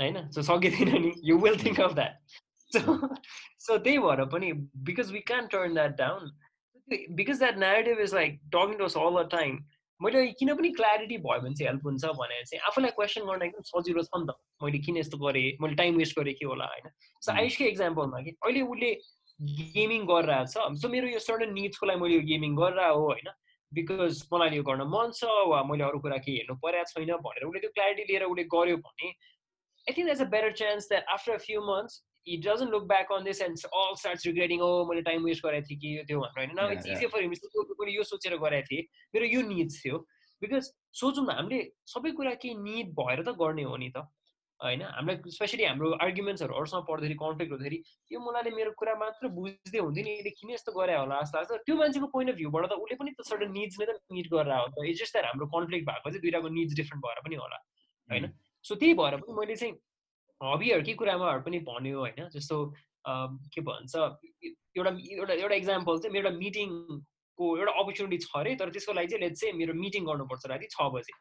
[0.00, 0.26] You know.
[0.30, 2.20] So sakidaina you will think of that.
[2.70, 3.06] So hmm.
[3.58, 6.32] so they were bunny because we can't turn that down.
[7.14, 9.64] Because that narrative is like talking to us all the time.
[10.00, 13.62] मैले किन पनि clarity भयो भने चाहिँ help हुन्छ भनेर चाहिँ आफूलाई क्वेसन गर्न एकदम
[13.70, 15.56] सजिलो छ नि त। मैले किन यस्तो गरेँ?
[15.62, 16.86] मैले टाइम वेस्ट गरेँ के होला होइन?
[17.22, 17.38] So Mm.
[17.38, 18.90] आयुषकै इक्जाम्पलमा कि अहिले उसले
[19.74, 20.48] गेमिङ गरिरहेछ
[20.82, 23.28] सो मेरो यो सर्टन निड्सको लागि मैले यो गेमिङ गरिरह हो होइन?
[23.72, 27.44] बिकज मलाई यो गर्न मन छ वा मैले अरू कुरा केही हेर्नु परेको छैन भनेर
[27.48, 29.10] उसले त्यो क्ल्यारिटी लिएर उसले गर्यो भने
[29.88, 33.10] I think there's a better chance that after a few months, he doesn't look back
[33.16, 36.20] on this and all starts regretting, oh, मैले टाइम वेस्ट गरेको थिएँ कि यो त्यो
[36.20, 36.54] भनेर होइन?
[36.60, 36.86] Now it's.
[36.86, 37.32] Easier for him
[37.80, 39.98] मैले यो सोचेर गरेको थिएँ। मेरो यो निड्स थियो।
[40.42, 41.58] बिकज सोचौँ न हामीले
[41.94, 44.04] सबै कुरा केही निड भएर त गर्ने हो नि त
[44.60, 44.82] होइन?
[44.82, 47.78] हामीलाई स्पेसली हाम्रो आर्ग्युमेन्ट्सहरू अरूसँग पढ्दाखेरि कन्फ्लिक्ट हुँदाखेरि
[48.12, 51.16] यो मुलाले मेरो कुरा मात्र बुझ्दै हुन्थ्यो नि यसले किन यस्तो गरे होला?
[51.22, 53.98] जस्तो लाग्छ त्यो मान्छेको पोइन्ट अफ भ्यूबाट त उसले पनि त सर्टन निड्स नै त
[54.12, 57.18] मिट गरेर हो त। इट्स जस्ट द्याट हाम्रो कन्फ्लिक्ट भएको चाहिँ दुइटाको निड्स डिफ्रेन्ट भएर
[57.26, 57.58] पनि होला
[58.10, 58.24] होइन?
[58.66, 59.74] सो त्यही भएर पनि मैले चाहिँ
[60.40, 62.28] हबीहरूकै कुरामाहरू पनि भन्यो होइन?
[62.34, 62.56] जस्तो
[63.54, 63.94] के भन्छ
[64.76, 69.08] एउटा एउटा एउटा इक्जाम्पल चाहिँ मेरो एउटा मिटिङको एउटा अपर्च्युनिटी छ अरे तर त्यसको लागि
[69.12, 71.14] चाहिँ लेट्स चाहिँ मेरो मिटिङ गर्नुपर्छ राति छ बजे।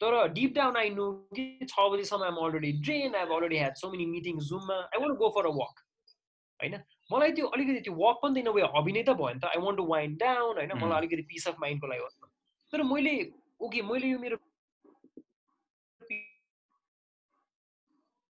[0.00, 3.90] तर डिप डाउन आई नो कि छ बजीसम्म I'm already drain I already had so
[3.92, 5.74] many meeting जुममा I want go for a walk
[6.60, 6.74] होइन?
[7.12, 9.58] मलाई त्यो अलिकति त्यो वक पनि त वे हबी नै त भयो नि त। I
[9.66, 10.72] want to wind down होइन.
[10.84, 12.08] मलाई अलिकति पिस अफ माइन्डको लागि
[12.72, 13.14] तर मैले
[13.60, 14.36] ओके मैले यो मेरो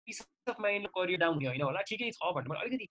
[0.07, 1.81] peace of mind career down होइन होला?
[1.89, 2.87] ठिकै छ भनेर मैले अलिकति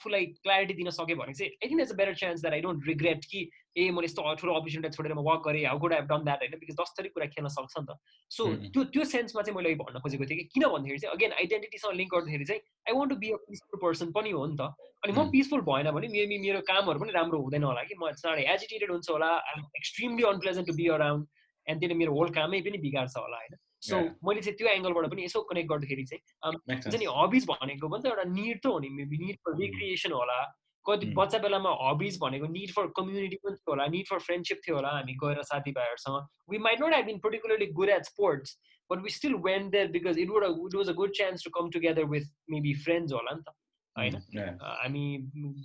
[0.00, 2.86] आफूलाई क्ल्यारिटी दिन सकेँ भने चाहिँ I think it's a better chance that I don't
[2.88, 3.40] regret कि
[3.78, 6.54] ए मैले यस्तो ठुलो अपर्च्युनिटी छोडेर म वर्क गरेँ how good have done that होइन?
[6.60, 7.96] बिकज जसरी कुरा खेल्न सक्छ नि त।
[8.30, 8.44] सो.
[8.72, 12.10] त्यो त्यो सेन्समा चाहिँ मैले भन्न खोजेको थिएँ कि किन भन्दाखेरि चाहिँ अगेन आइडेन्टिटीसँग लिङ्क
[12.14, 14.62] गर्दाखेरि चाहिँ I want to be a peaceful person पनि हो नि त।
[15.04, 15.30] अनि म.
[15.30, 19.08] पिसफुल भएन भने मेबी मेरो कामहरू पनि राम्रो हुँदैन होला कि। म चाँडै एजिटेटेड हुन्छ
[19.10, 21.22] होला I'm extremely unpleasant to be around
[21.66, 23.54] and त्यसले मेरो होल कामै पनि बिगार्छ होला होइन?
[23.82, 23.98] सो.
[24.26, 26.96] मैले चाहिँ त्यो एङ्गलबाट पनि यसो कनेक्ट गर्दाखेरि चाहिँ हुन्छ.
[26.96, 29.56] नि हबिज भनेको पनि त एउटा निड त हो नि मेबी निड फर.
[29.60, 30.40] रिक्रिएसन होला
[30.86, 31.14] कति Mm.
[31.16, 34.90] बच्चा बेलामा हबिज भनेको निड फर कम्युनिटी पनि थियो होला निड फर फ्रेन्डसिप थियो होला
[34.90, 38.56] हामी गएर साथीभाइहरूसँग we might not have been particularly good at sports
[38.90, 41.68] but we still went there because it would it was a good chance to come
[41.70, 43.54] together with maybe friends होला नि त
[43.96, 44.56] होइन Mm.
[44.60, 45.04] अ, हामी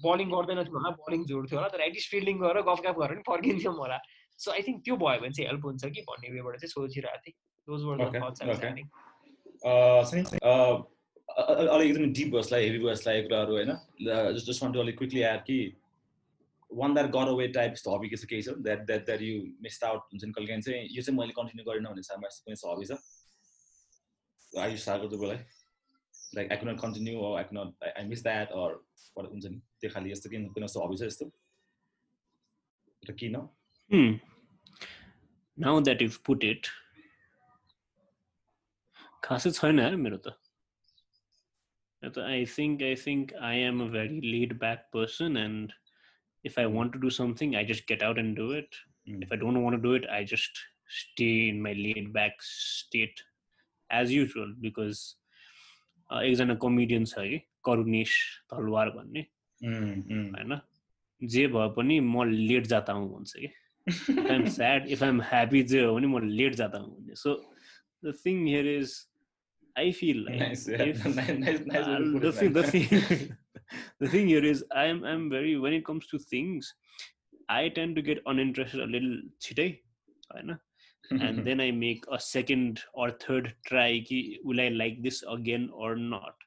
[0.03, 3.75] बलिङ गर्दैनथ्यौँ होला बलिङ जोड्थ्यो होला तर एटलिस्ट फिल्डिङ गरेर गफ गफ गरेर पनि फर्किन्थ्यौँ
[3.77, 3.99] होला
[4.39, 7.35] सो आई थिङ्क त्यो भयो भने चाहिँ हेल्प हुन्छ कि भन्ने वेबाट चाहिँ सोचिरहेको थिएँ
[7.69, 8.65] were the Okay, that's I was okay.
[8.65, 8.87] Having
[9.65, 10.01] Uh,
[10.49, 10.75] uh,
[11.35, 13.71] अलिक एकदमै डिप बसलाई हेभी बसलाई कुराहरू होइन
[14.37, 15.57] जस्ट वान्ट टु अलिक क्विकली एड कि
[16.69, 19.35] वान द्याट गर अवे टाइप यस्तो हबी के छ केही छ that that that you
[19.67, 22.85] miss out हुन्छ नि कहिले चाहिँ यो चाहिँ मैले कन्टिन्यू गरिनँ भने सामा कुनै हबी
[22.85, 22.93] छ।
[24.65, 25.39] आई साको तपाईँलाई
[26.35, 28.69] like I couldn't continue I couldn't I miss that or
[29.33, 31.25] हुन्छ नि त्यो खालि यस्तो किन कुनै यस्तो हबी छ यस्तो?
[33.03, 33.35] र किन?
[33.91, 34.11] Hmm.
[35.57, 36.63] Now that you've put it,
[39.24, 40.36] खासै छैन यार मेरो त
[42.18, 45.72] I think I think I am a very laid back person and
[46.44, 48.78] if I want to do something I just get out and do it.
[49.08, 49.22] Mm.
[49.22, 53.20] If I don't want to do it, I just stay in my laid back state
[53.90, 55.02] as usual because
[56.10, 58.16] uh, एकजना comedian छ है करुणेश
[58.52, 59.26] तलवार भन्ने
[59.60, 60.28] Mm, mm.
[60.34, 60.60] होइन
[61.20, 63.48] जे भए पनि म लेट जाता हुँ भन्छ कि
[63.86, 67.34] if I'm sad, if I'm happy, जे हो भने म लेट जाता हूँ भन्ने so
[68.04, 68.94] the thing here is
[69.78, 70.80] I feel Nice, yeah.
[70.84, 71.04] Nice,
[71.42, 72.70] nice, nice way to put the it, thing, the man.
[72.70, 73.36] thing,
[74.04, 76.70] the thing here is I'm I'm very when it comes to things,
[77.48, 79.14] I tend to get uninterested a little
[79.46, 79.68] छिटै
[80.32, 80.58] होइन
[81.26, 84.18] and then I make a second or third try कि
[84.50, 86.44] will I like this again or not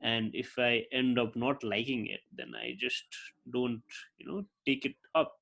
[0.00, 3.20] and if I end up not liking it then I just
[3.56, 5.32] don't you know take it up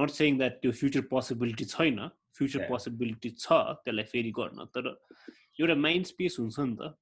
[0.00, 2.00] not saying that त्यो future possibility छैन
[2.38, 2.70] future Yeah.
[2.72, 4.88] possibility छ त्यसलाई फेरि गर्न तर
[5.61, 6.95] एउटा mind space हुन्छ नि त।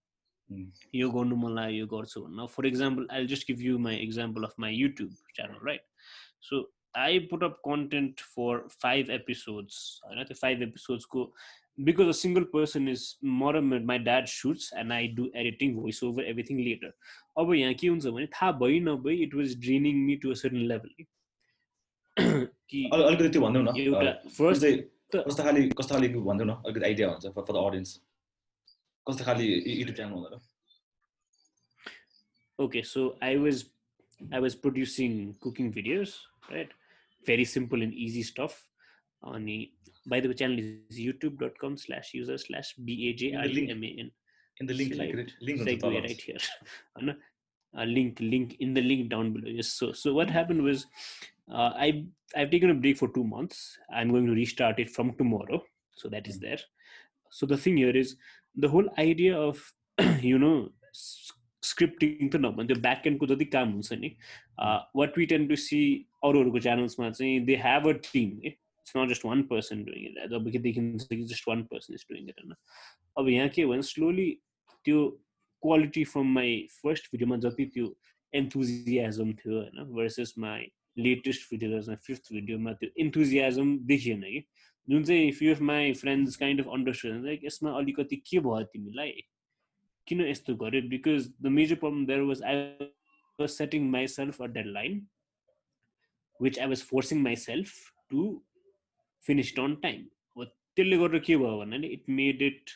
[0.49, 0.65] Mm.
[0.95, 4.43] यो गर्नु मन लाग्यो यो गर्छु भन्न। For example I just give you my example
[4.43, 5.81] of my YouTube channel right
[6.49, 6.61] so
[6.97, 10.23] I put up content for five episodes होइन?
[10.23, 11.25] त्यो five एपिसोड्सको
[11.89, 16.03] because a single person is म र my dad shoots and I do editing voice
[16.03, 16.93] over everything later
[17.43, 20.65] अब यहाँ के हुन्छ भने थाहा भइ नभई it was draining me to a certain
[20.73, 21.05] level
[22.17, 24.65] कि अल- अलिकति त्यो भनिदेऊ न। एउटा फर्स्ट
[25.15, 27.99] कस्तो खाले कस्तो खाले भनिदेऊ न। अलिकति आइडिया हुन्छ फर द अडियन्स
[29.06, 30.40] कस्तो खाले युट्युब च्यानल हुँदैन
[32.64, 33.64] okay so i was
[34.38, 36.10] i was producing cooking videos
[36.50, 36.70] right
[37.30, 38.54] very simple and easy stuff
[39.22, 39.56] on the
[40.12, 44.10] by the way channel is youtube.com slash user slash b-a-j-r-e-m-a-n
[44.62, 46.42] in the link Slide- link हुन्छ segue तल right here
[46.96, 47.08] होइन?
[47.82, 50.84] a link link in the link down below yes so so what happened was
[51.56, 51.88] uh, i
[52.42, 53.64] i've taken a break for two months
[54.00, 55.58] i'm going to restart it from tomorrow
[56.02, 56.44] so that is Mm.
[56.46, 56.62] there
[57.40, 58.14] so the thing here is
[58.67, 59.71] whole idea of
[60.23, 61.31] you know s-
[61.63, 64.15] scripting त नभन् त्यो back एन्डको जति काम हुन्छ नि
[64.95, 65.79] what we tend to see
[66.23, 70.51] अरूहरूको च्यानल्समा चाहिँ they have a team it's not just one person doing it अब
[70.51, 72.55] के देखिन्छ कि just one person is doing it होइन
[73.17, 74.39] अब यहाँ के हो भने स्लोली
[74.85, 75.07] त्यो
[75.63, 77.95] क्वालिटी फ्रम माई फर्स्ट भिडियोमा जति त्यो
[78.33, 84.43] एन्थुजियाजम थियो होइन भर्सेस माई लेटेस्ट भिडियोजमा फिफ्थ भिडियोमा त्यो एन्थुजियाजम देखिएन कि।
[84.89, 89.11] जुन चाहिँ few of my friends kind of understand like यसमा अलिकति के भयो तिमीलाई?
[90.07, 90.81] किन यस्तो गर्यो?
[90.89, 92.89] Because the major problem there was I
[93.39, 95.01] was setting myself a deadline
[96.39, 97.73] which I was forcing myself
[98.09, 98.25] to
[99.23, 100.05] finish on time
[100.37, 102.71] हो त्यसले गर्दा के भयो भन्नाले it made it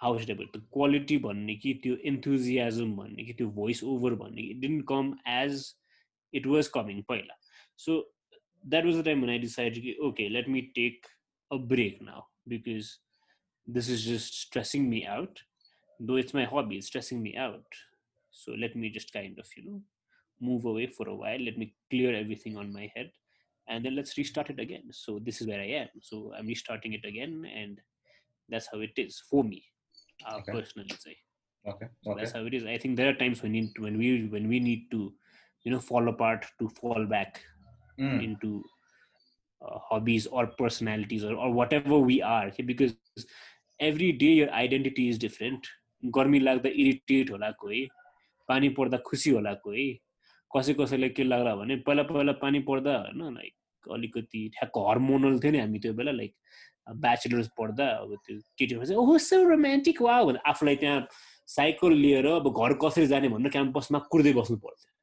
[0.00, 4.48] house table त्यो क्वालिटी भन्ने कि त्यो इन्थुजियाजम भन्ने कि त्यो भोइस ओभर भन्ने कि
[4.50, 5.62] it didn't come as
[6.34, 7.34] it was coming पहिला.
[7.78, 7.98] So
[8.64, 11.06] that was the time I decide कि okay let me take
[11.54, 12.98] a break now because
[13.66, 15.40] this is just stressing me out
[16.00, 17.64] though it's my hobby it's stressing me out
[18.30, 19.80] so let me just kind of you know
[20.40, 23.10] move away for a while let me clear everything on my head
[23.68, 26.92] and then let's restart it again so this is where i am so i'm restarting
[26.92, 27.80] it again and
[28.48, 29.62] that's how it is for me
[30.26, 30.52] uh, okay.
[30.52, 31.16] personally say
[31.66, 31.86] okay.
[31.86, 31.88] okay.
[32.02, 34.26] So that's how it is i think there are times when need to, when we
[34.26, 35.12] when we need to
[35.62, 37.40] you know fall apart to fall back
[37.98, 38.22] mm.
[38.22, 38.62] into
[39.88, 42.62] hobbies or personalities or, or whatever we are okay?
[42.62, 42.94] because
[43.80, 45.66] every day your identity is different.
[46.02, 47.88] गर्मी लाग्दा irritate होला कोही
[48.48, 49.86] पानी पर्दा खुसी होला कोही
[50.56, 55.52] कसै कसैलाई के लाग्ला भने पहिला पहिला पानी पर्दा होइन लाइक अलिकति ठ्याक्क हर्मोनल थियो
[55.52, 56.34] नि हामी त्यो बेला लाइक
[57.04, 61.06] ब्याचलर्स पढ्दा अब त्यो केटीहरू चाहिँ ओहो सो रोमान्टिक वा भनेर आफूलाई त्यहाँ
[61.56, 64.93] साइकल लिएर अब घर कसरी जाने भनेर क्याम्पसमा कुर्दै बस्नु पर्थ्यो।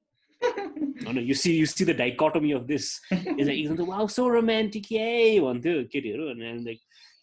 [0.41, 4.91] होइन you see you see the dichotomy of this is एकदम त वाउ सो रोमान्टिक
[4.91, 6.79] ए भन्थ्यो केटीहरू अनि लाइक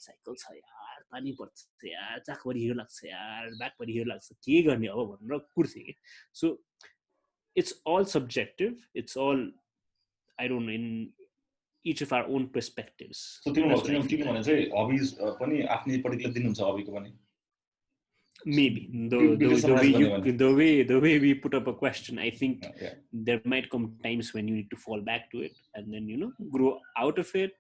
[0.07, 4.89] साइकल छ यार पानी पर्छ यार चाखभरि हिरो लाग्छ यार ब्यागभरि हिरो लाग्छ के गर्ने
[4.95, 5.95] अब भनेर कुर्थेँ कि
[6.41, 6.57] so
[7.57, 9.47] it's all subjective it's all
[10.39, 10.85] I don't in
[11.85, 16.35] each of our own perspectives So तिम्रो तिम्रो तिम्रो भने चाहिँ हबिज पनि आफ्नै पर्टिकुलर
[16.35, 17.13] दिनुहुन्छ हबीको पनि?
[18.46, 18.82] maybe
[19.12, 20.38] the, Be- the, because the way summarize you Bhagavan.
[20.44, 22.96] the way the way we put up a question i think Yeah.
[23.28, 26.18] there might come times when you need to fall back to it and then you
[26.24, 26.72] know grow
[27.04, 27.56] out of it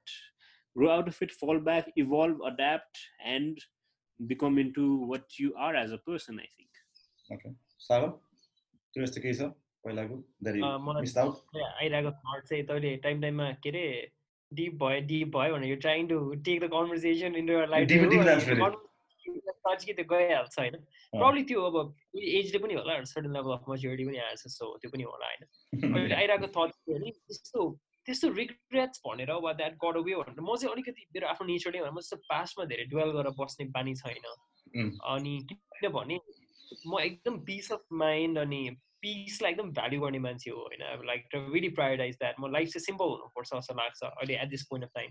[0.75, 2.99] grow out of it fall back evolve adapt
[3.35, 3.63] and
[4.19, 6.69] become into what you are as a person i think
[7.37, 7.51] Okay.
[7.87, 8.09] सागर
[8.93, 9.45] त्यो यस्तो केही छ
[9.85, 13.85] पहिलाको that you अँ, मलाई- miss out आइरहेको thought चाहिँ तैँले टाइम टाइममा के अरे
[14.51, 16.17] डिप भयो डिप भयो भनेर you trying to
[16.49, 17.87] take the conversation in your life
[19.28, 20.76] त्यो गइहाल्छ होइन।
[21.12, 25.02] प्रब्लम त्यो अब एजले पनि होला सर्टन लेभल अफ मच्योरिटी पनि आएछ सो त्यो पनि
[25.02, 25.42] होला होइन।
[25.94, 30.72] अहिले आइरहेको थट भने त्यस्तो त्यस्तो रिग्रेट्स भनेर वा द्याट गड वे भनेर म चाहिँ
[30.72, 34.28] अलिकति मेरो आफ्नो नेचरले भनेर म जस्तो पास्टमा धेरै डुवेल गरेर बस्ने बानी छैन.
[35.04, 36.20] अनि किनभने
[36.86, 38.70] म एकदम पिस अफ माइन्ड अनि
[39.02, 43.04] पिसलाई एकदम भ्याल्यु गर्ने मान्छे हो होइन। लाइक रियली प्रायोरिटाइज द्याट म लाइफ चाहिँ सिम्पल
[43.04, 45.10] हुनुपर्छ जस्तो लाग्छ अहिले at this point of time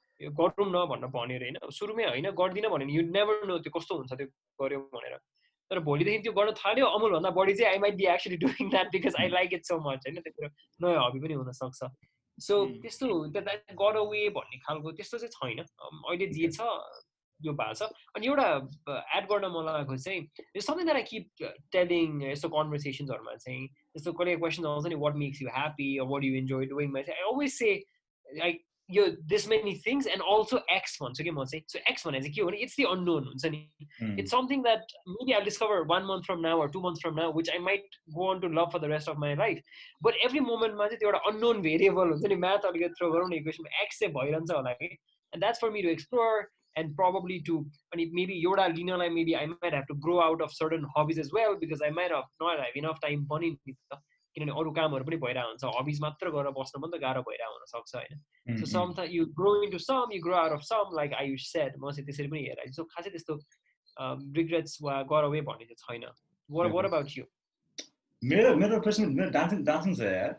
[0.23, 3.97] यो गरौँ न भनेर भनेर होइन सुरुमै होइन गर्दिनँ भने यु नेभर नो त्यो कस्तो
[3.97, 4.27] हुन्छ त्यो
[4.61, 5.15] गऱ्यो भनेर।
[5.71, 9.15] तर भोलिदेखि त्यो गर्न थाल्यो अमुलभन्दा बढी चाहिँ I might be actually doing that because
[9.19, 10.19] I like it so much होइन?
[10.21, 10.49] त्यो
[10.81, 11.79] नयाँ हबी पनि हुनसक्छ।
[12.37, 12.55] सो.
[12.81, 13.07] त्यस्तो
[13.37, 16.67] द्याट गड वे भन्ने खालको त्यस्तो चाहिँ छैन। अहिले जे छ
[17.39, 18.47] यो भएको छ। अनि एउटा
[19.17, 20.19] एड गर्न मन लागेको चाहिँ
[20.95, 21.25] आई किप
[21.73, 23.63] टेलिङ यस्तो कन्भर्सेसन्सहरूमा चाहिँ
[23.97, 27.31] यस्तो कहिले क्वेसन आउँछ नि what makes you happy what you enjoy डुइङमा चाहिँ आई
[27.31, 27.71] अलवेज से
[28.25, 32.20] लाइक यो this many things and also X भन्छु कि म चाहिँ सो एक्स भने
[32.20, 33.60] चाहिँ के हो भने इट्स दि अननोन हुन्छ नि
[34.22, 37.30] it's something that maybe I'll discover one month from now or two months from now,
[37.30, 39.60] which I might go on to love for the rest of my life.
[40.00, 43.28] But every moment मा चाहिँ त्यो एउटा unknown variable हुन्छ नि math अलिकति throw गरौँ
[43.28, 46.48] न equation x चाहिँ भइरहन्छ होला कि and that's for me to explore
[46.78, 47.58] and probably to
[47.94, 51.32] अनि maybe एउटा लिनलाई maybe I might have to grow out of certain hobbies as
[51.38, 54.00] well because I might have not have enough time पनि नि त
[54.35, 57.91] किनभने अरू कामहरू पनि भइरहेको हुन्छ। हबिज मात्र गरेर बस्न पनि त गाह्रो भइरहेको हुनसक्छ
[57.95, 58.15] होइन।
[58.59, 61.71] So sometimes you grow into some, you grow out of some, like Ayush said.
[61.77, 63.33] म चाहिँ त्यसरी पनि हेरेँ सो खासै त्यस्तो
[64.37, 66.03] रिग्रेट्स वा गर अवे भन्ने चाहिँ छैन।
[66.49, 67.25] What what about you?
[68.21, 70.33] मेरो मेरो प्रश्न मेरो डान्सिङ डान्सिङ छ यार।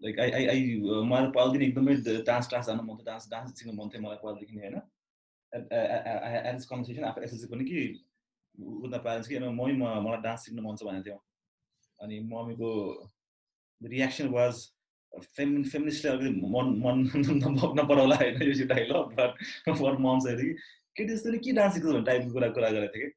[0.00, 0.60] लाइक आई आई आई
[1.10, 1.94] मलाई पहिलादेखि एकदमै
[2.28, 4.76] डान्स क्लास जानु मन थियो डान्स डान्स सिक्नु मन थियो मलाई पहिलादेखि नै होइन।
[6.56, 7.78] दिस कन्भर्सेसन आफ्नो एसएलसी पनि कि
[8.58, 9.60] उता प्यारेन्ट्स कि म
[10.06, 11.18] मलाई डान्स सिक्नु मन छ भनेको थियो।
[12.04, 12.70] अनि मम्मीको
[13.80, 14.62] रियाक्सन वाज
[15.36, 20.48] फेमिन फेमिनिस्टले अलिकति मन मन नपराउला होइन यो डाइलग बट फर मम्स कि
[20.96, 23.12] केटी जस्तो के डान्स सिक्छ भन्ने टाइपको कुरा कुरा गरेको थिएँ कि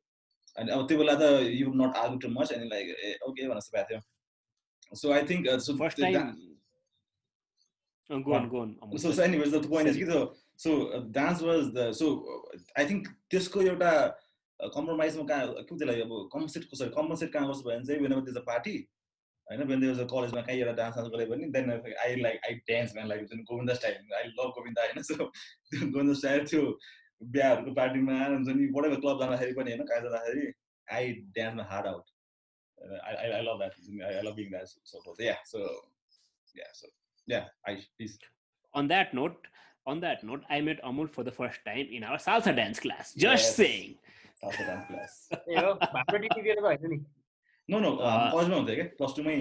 [0.58, 3.72] अनि अब त्यो बेला त you not argue too much अनि लाइक ए ओके भनेर
[3.74, 5.48] भएको थियो so I think.
[8.10, 9.00] Amol.
[9.00, 10.06] so so anyways the point is कि
[11.12, 13.92] dance was the so uh, I think त्यसको एउटा
[14.61, 18.41] कम्प्रोमाइजमा कहाँ के भन्छ त्यसलाई अब कम्पनसेट कसरी कम्पनसेट कहाँ गर्छु भने चाहिँ whenever there's
[18.41, 18.75] a party
[19.47, 21.71] होइन when there was a कलेजमा कहीँ एउटा डान्स डान्स गऱ्यो भने then
[22.07, 25.15] I like I dance man like जुन Govinda style I love Govinda होइन सो
[25.71, 26.63] त्यो गोविन्दा स्टाइल त्यो
[27.37, 30.47] बिहाहरूको पार्टीमा हुन्छ नि बडे क्लब जाँदाखेरि पनि होइन कहाँ जाँदाखेरि
[30.89, 32.05] I dance my heart out
[33.01, 33.75] I I love that
[34.13, 35.65] I love being that so yeah so
[36.61, 36.93] yeah so
[37.29, 38.19] yeah I please
[38.75, 39.49] On that note,
[39.87, 43.11] on that note, I met Amul for the first time in our salsa dance class.
[43.25, 43.57] Just Yes.
[43.57, 43.91] saying.
[44.42, 45.72] Salsa dance class ए हो?
[45.74, 46.98] त होइन नि।
[47.70, 48.88] No no कलेजमा हुन्थ्यो क्या?
[49.00, 49.38] Plus टूमै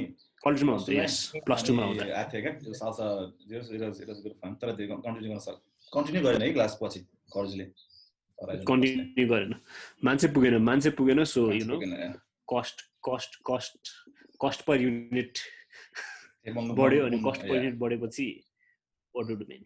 [0.47, 1.15] Plus yes.
[1.47, 2.05] Plus two ma hunta.
[2.07, 2.53] आएको थियो क्या?
[2.63, 3.05] त्यो salsa
[3.51, 5.59] it was good fun तर त्यो कन्टिन्यू गर्न सक्छ
[5.95, 7.01] कन्टिन्यू गरेन है क्लास पछि
[7.35, 7.67] कलेजले।
[8.71, 9.53] Continue गरेन।
[10.05, 11.77] मान्छे पुगेन मान्छे पुगेन so you know
[12.53, 12.79] cost
[13.09, 13.83] cost cost
[14.45, 15.35] cost per unit
[16.81, 18.27] बढ्यो अनि कस्ट पर युनिट बढेपछि
[19.15, 19.65] do you mean?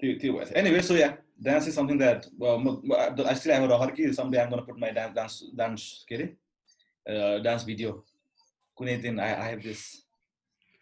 [0.00, 1.08] त्यो त्यो भएछ anyway so ya
[1.42, 2.26] dance is something that
[3.22, 7.42] I still have रहर कि someday I'm gonna put my dance dance dance के अरे
[7.42, 7.92] डान्स भिडियो
[8.76, 9.84] कुनै दिन I I have this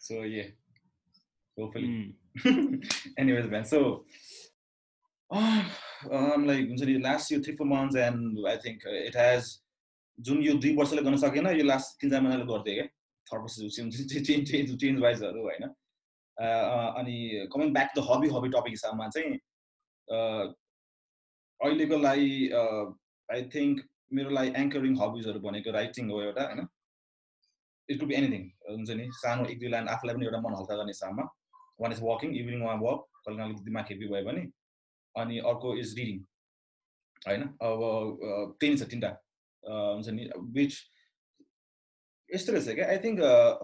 [0.01, 0.43] so ye
[1.57, 1.87] hopefully
[3.65, 4.05] so
[5.29, 5.63] uh,
[6.11, 9.51] um, like हुन्छ नि last यो three four months and I think it has
[10.19, 12.87] जुन यो दुई वर्षले गर्न सकेन यो लास्ट तिन चार महिनाले गरिदियो क्या
[13.27, 13.55] थर्ड वर्ष
[14.27, 15.69] चेन्ज चेन्ज वाइजहरू होइन
[16.39, 17.15] अनि
[17.53, 19.31] coming back the hobby hobby topic हिसाबमा चाहिँ
[21.59, 22.29] अहिलेको लागि
[23.29, 23.75] आई थिङ्क
[24.17, 26.61] मेरो लागि एङ्करिङ हबिजहरू भनेको राइटिङ हो एउटा होइन?
[27.89, 29.05] इट कुड बी एनिथिङ हुन्छ नि?
[29.21, 31.25] सानो एक दुई लाइन आफूलाई पनि एउटा मन हल्का गर्ने हिसाबमा।
[31.81, 34.43] वान इज वकिङ इभिनिङमा वक कहिले अलिक दिमाग हेपी भयो भने
[35.15, 36.17] अनि अर्को इज रिडिङ
[37.27, 37.43] होइन?
[37.67, 37.79] अब
[38.59, 39.11] त्यही छ तिनवटा
[39.93, 40.23] हुन्छ नि?
[40.57, 40.73] विच
[42.35, 42.87] यस्तो रहेछ क्या?
[42.87, 43.19] आई थिङ्क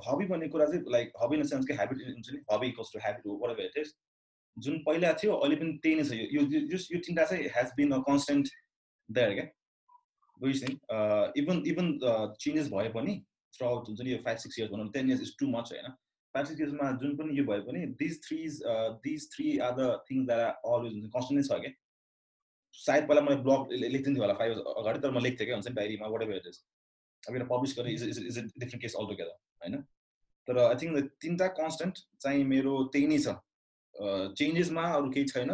[0.08, 3.00] हबी भन्ने कुरा चाहिँ like hobby in the sense कि हेबिट हुन्छ नि हबी टु
[3.06, 3.94] हेबिट हो वाट इट इज
[4.58, 7.92] जुन पहिला थियो अहिले पनि त्यही नै छ। यो यो यो तिनवटा चाहिँ has been
[7.92, 8.50] a constant
[9.10, 9.48] there क्या?
[10.40, 10.76] बुझ्छ नि
[11.42, 11.88] इभन इभन
[12.44, 13.14] चेन्जेस भए पनि
[13.54, 15.90] थ्रु आउट हुन्छ नि यो फाइभ सिक्स इयर्स भनौँ ten years is too much होइन?
[16.36, 18.62] फाइभ सिक्स इयर्समा जुन पनि यो भए पनि these threes
[19.08, 21.72] these three are the things are always हुन्छ कन्सटेन्ट नै छ क्या?
[22.76, 26.08] सायद पहिला मैले ब्लग लेख्दिन्थेँ होला फाइभ अगाडि तर म लेख्थेँ क्या हुन्छ नि डायरीमा
[26.16, 26.58] वाट एभर इट इज
[27.28, 29.82] अब पब्लिस गरेर is is is different case all together होइन
[30.48, 33.36] तर आई थिङ्क तिनवटा कन्सटेन्ट चाहिँ मेरो त्यही नै छ।
[34.40, 35.52] चेन्जेसमा अरू केही छैन।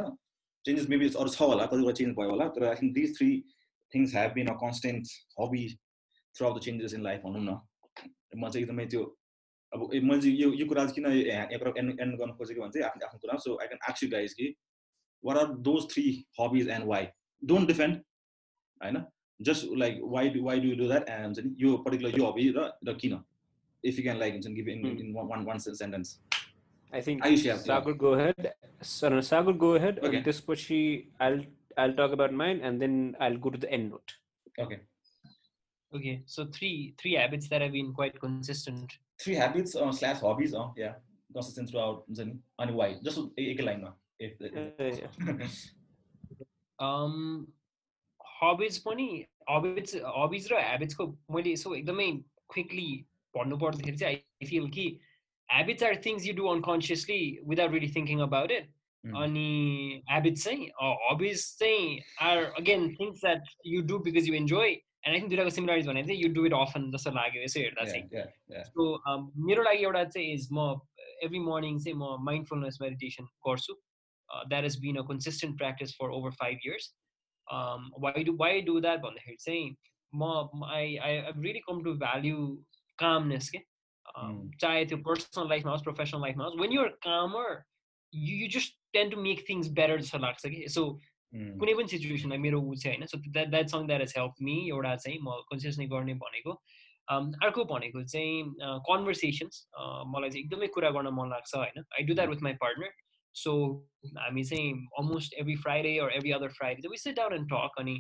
[0.66, 3.30] चेन्जेस मेबी अरू छ होला कतिवटा चेन्ज भयो होला तर I think these three
[3.94, 5.64] things have been a constant hobby
[6.48, 7.58] throughout the changes in life भनौँ न।
[8.38, 9.04] म चाहिँ एकदमै त्यो
[9.72, 13.08] अब मैले चाहिँ यो यो कुरा किन यहाँ एन्ड एन्ड गर्न खोजेको भने चाहिँ आफ्नो
[13.08, 14.48] आफ्नो कुरा सो आई क्यान आक्स यु गाइज कि
[15.24, 16.06] what are those three
[16.40, 17.08] hobbies and why
[17.42, 17.94] don't defend
[18.82, 18.98] होइन?
[19.42, 21.10] just like why do why do you do that?
[21.10, 22.38] And your particular job
[22.82, 23.24] the kina
[23.84, 24.88] if you can like give in, hmm.
[24.88, 26.20] in in one sentence.
[26.94, 28.54] I think Ayush, sagar go ahead.
[28.82, 30.00] So sagar go ahead.
[30.04, 30.18] Okay.
[30.18, 31.42] and this pushy i'll
[31.78, 34.16] i'll talk about mine and then i'll go to the end note.
[34.60, 34.80] Okay.
[35.96, 38.98] Okay so three three habits that have been quite consistent.
[39.20, 40.94] Three habits uh, slash hobbies uh, yeah.
[41.34, 42.04] Consistent throughout
[42.60, 42.98] and why?
[43.04, 45.00] Just a line uh, if, if.
[45.20, 45.48] Uh,
[46.84, 47.48] um
[48.20, 52.12] hobbies funny hobbies hobbies र habits को मैले यसो एकदमै
[52.54, 52.90] quickly
[53.38, 54.86] भन्नु पर्दाखेरि चाहिँ I feel कि
[55.50, 58.70] habits are things you do unconsciously without really thinking about it.
[59.22, 64.78] अनि habits चाहिँ hobbies चाहिँ are again things that you do because you enjoy.
[65.04, 67.86] And I think दुइटाको similarities भने चाहिँ you do it often जस्तो लाग्यो यसो हेर्दा
[67.92, 68.04] चाहिँ.
[69.08, 70.80] Um, मेरो लागि एउटा चाहिँ is म
[71.24, 73.74] every morning चाहिँ म mindfulness meditation गर्छु.
[74.34, 76.94] Uh, that has been a consistent practice for over five years.
[77.49, 79.77] Um, why do why do that भन्दाखेरि चाहिँ
[80.13, 82.47] म I I I've really come to value
[82.99, 83.61] calmness के
[84.17, 87.49] um, चाहे त्यो पर्सनल लाइफमा होस् प्रोफेसनल लाइफमा होस् when you're calmer
[88.13, 90.89] you you just tend to make things better जस्तो लाग्छ कि so
[91.33, 94.59] कुनै पनि सिचुएसनलाई मेरो ऊ चाहिँ होइन so that that song that is help me
[94.69, 96.53] एउटा चाहिँ म कन्सियसली गर्ने भनेको
[97.09, 98.45] um, अर्को भनेको चाहिँ
[98.91, 99.67] कन्भर्सेसन्स
[100.15, 102.91] मलाई चाहिँ एकदमै कुरा गर्न मन लाग्छ होइन I do that with my partner
[103.35, 103.53] so
[104.17, 107.97] हामी चाहिँ almost every Friday or every other Friday we sit down and talk अनि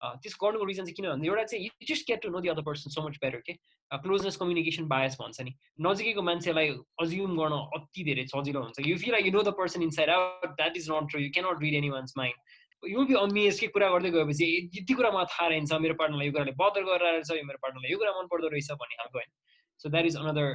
[0.00, 2.48] uh, त्यसको गर्नुको रिजन चाहिँ किन भन्दा एउटा चाहिँ you just get to know the
[2.48, 3.58] other person so much better के
[3.90, 6.68] क्लोजनेस कम्युनिकेसन बायस भन्छ नि नजिकैको मान्छेलाई
[7.00, 10.76] अज्युम गर्न अति धेरै सजिलो हुन्छ you feel you know the person inside out that
[10.76, 14.46] is not true you cannot read anyone's mind you be amaze के कुरा गर्दै गएपछि
[14.74, 17.92] यति कुरा मलाई थाहा रहन्छ मेरो पार्टनरलाई यो कुराले बदर गरेर रहेछ यो मेरो पार्टनरलाई
[17.92, 19.30] यो कुरा मन पर्दो रहेछ भन्ने खालको होइन
[19.80, 20.46] सो द्याट इज अनदर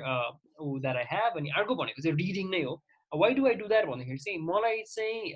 [0.62, 2.76] ऊ द्याट आई ह्याभ अनि अर्को भनेको चाहिँ रिडिङ नै हो
[3.16, 5.34] why do I do that भन्दाखेरि चाहिँ मलाई चाहिँ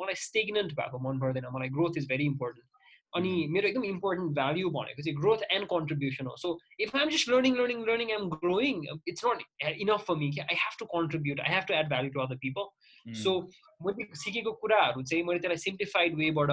[0.00, 2.64] मलाई स्टेग्नेन्ट भएको मन पर्दैन मलाई ग्रोथ इज भेरी इम्पोर्टेन्ट
[3.12, 7.28] अनि मेरो एकदम इम्पोर्टेन्ट भ्याल्यु भनेको चाहिँ ग्रोथ एन्ड कन्ट्रिब्युसन हो so if I'm just
[7.28, 11.40] learning learning learning I'm growing it's not enough for me कि I have to contribute
[11.40, 13.36] I have to add value to other people so
[13.80, 16.52] मैले सिकेको कुराहरू चाहिँ मैले त्यसलाई सिम्प्लिफाइड वेबाट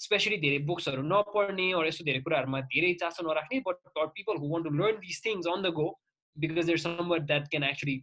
[0.00, 4.68] स्पेसली धेरै बुक्सहरू नपढ्ने अरू यस्तो धेरै कुराहरूमा धेरै चासो नराख्ने but people who want
[4.68, 5.88] to learn this things on the go
[6.36, 7.96] because there some that can actually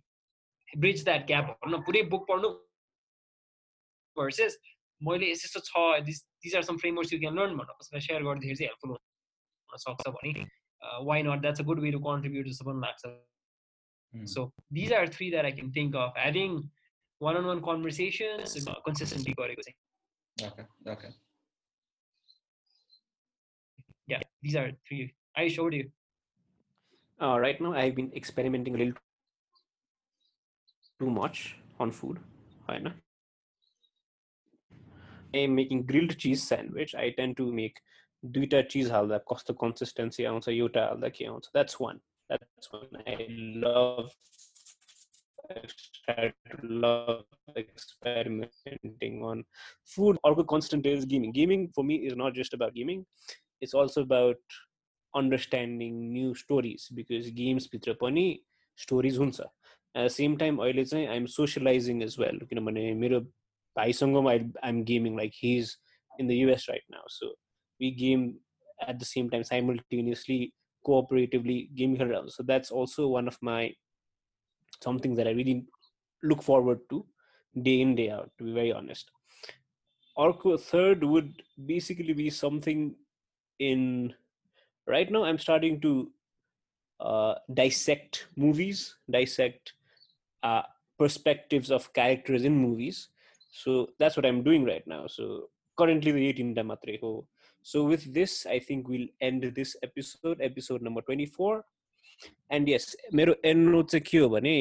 [0.70, 2.50] bridge that gap भनौँ पुरै बुक पढ्नु
[4.18, 4.58] भर्सेस
[5.02, 8.56] मैले यस्तो यस्तो छ these are some frameworks you can learn भनेर कसैलाई सेयर गर्दाखेरि
[8.56, 10.46] चाहिँ हेल्पफुल हुन सक्छ भने
[11.12, 14.46] why not that's a good way to contribute जस्तो पनि लाग्छ so
[14.80, 16.62] these are three that I can think of having
[17.22, 19.84] one on one conversations consistently गरेको चाहिँ
[20.38, 21.10] Okay, okay.
[24.08, 25.14] yeah, these are three.
[25.36, 25.90] I showed you.
[27.20, 28.94] Uh, right now, I've been experimenting a little
[31.00, 31.42] too much
[31.80, 32.20] on food.
[32.70, 32.94] होइन
[35.34, 36.96] I'm making grilled cheese sandwich.
[36.96, 37.82] I tend to make
[38.24, 41.98] दुईटा चिज हाल्दा कस्तो consistency आउँछ एउटा हाल्दा के आउँछ that's one
[42.32, 43.28] that's one I
[43.64, 44.10] love
[46.84, 49.44] love experimenting on
[49.96, 53.06] food अर्को constant is gaming gaming for me is not just about gaming
[53.62, 54.58] it's also about
[55.14, 58.26] understanding new stories because games भित्र पनि
[58.78, 59.42] stories हुन्छ
[59.96, 63.22] at the same time अहिले चाहिँ I'm socializing as well किनभने मेरो
[63.78, 65.78] भाइसँग I I'm gaming like he's
[66.20, 67.34] in the US right now so
[67.80, 68.36] we game
[68.82, 70.54] at the same time simultaneously
[70.86, 73.74] cooperatively gaming around so that's also one of my
[74.84, 75.66] something that I really
[76.24, 77.06] look forward to
[77.62, 79.12] day in day out to be very honest
[80.18, 82.96] Orco third would basically be something
[83.60, 84.14] in
[84.88, 86.12] right now I'm starting to
[87.00, 89.74] uh, dissect movies dissect
[90.44, 90.64] uh,
[91.00, 93.10] perspectives of characters in movies
[93.52, 97.26] so that's what I'm doing right now so currently the 18 Damatreho
[97.64, 101.64] so with this I think we'll end this episode episode number 24
[102.54, 104.54] and यस मेरो and note चाहिँ के हो भने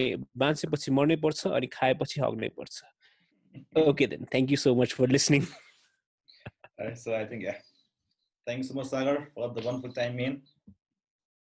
[0.42, 2.82] बाँचेपछि मर्नै पर्छ अनि खाएपछि हग्नै पर्छ
[3.88, 5.46] okay then thank you so much for listening
[6.78, 7.58] Alright, so I think yeah.
[8.46, 10.40] Thanks so much, Sagar, for the wonderful time, man.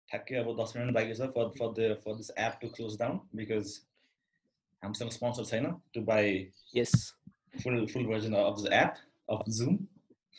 [0.10, 3.20] ठ्याक्कै अब दस मिनट बाँकी छ for for the for this app to close down
[3.40, 3.70] because
[4.86, 6.36] हामीसँग sponsor छैन to buy
[6.76, 6.94] yes
[7.64, 9.02] full full version of the app
[9.36, 9.76] of Zoom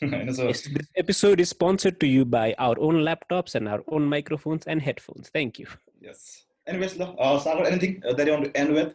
[0.01, 3.83] होइन so Yes, this episode is sponsored to you by our own laptops and our
[3.87, 5.29] own microphones and headphones.
[5.37, 5.67] Thank you.
[6.07, 6.23] Yes.
[6.67, 8.93] Anyways, lo, uh, Sagar, anything uh, that you want to end with?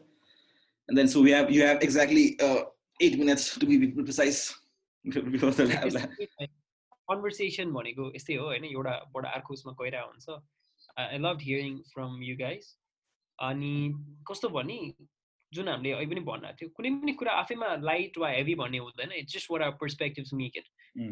[0.88, 2.60] And then so we have you have exactly uh,
[3.00, 4.40] eight minutes to be precise
[5.04, 5.66] before the
[5.98, 6.48] lab.
[7.10, 12.36] Conversation भनेको यस्तै हो होइन एउटाबाट अर्को उसमा गइरहेको हुन्छ I love hearing from you
[12.40, 12.66] guys
[13.38, 13.72] अनि
[14.30, 14.76] कस्तो भने
[15.53, 19.11] जुन हामीले अहिले पनि भनिरहेको थियो कुनै पनि कुरा आफैमा लाइट वा हेभी भन्ने हुँदैन
[19.17, 20.67] it's just what are perspectives make it.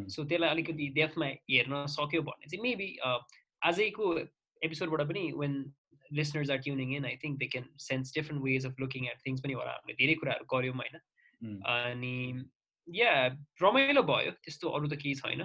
[0.09, 2.89] So त्यसलाई अलिकति डेप्थमा हेर्न सक्यो भने चाहिँ मेबी
[3.61, 4.17] आजैको
[4.61, 5.55] एपिसोडबाट पनि when
[6.11, 9.41] listeners are tuning in I think they can sense different ways of looking at things
[9.41, 10.99] पनि होला हामीले धेरै कुराहरू गऱ्यौँ होइन
[11.41, 11.53] Mm.
[11.65, 12.43] अनि
[12.87, 13.11] या
[13.61, 15.41] रमाइलो भयो त्यस्तो अरू त केही छैन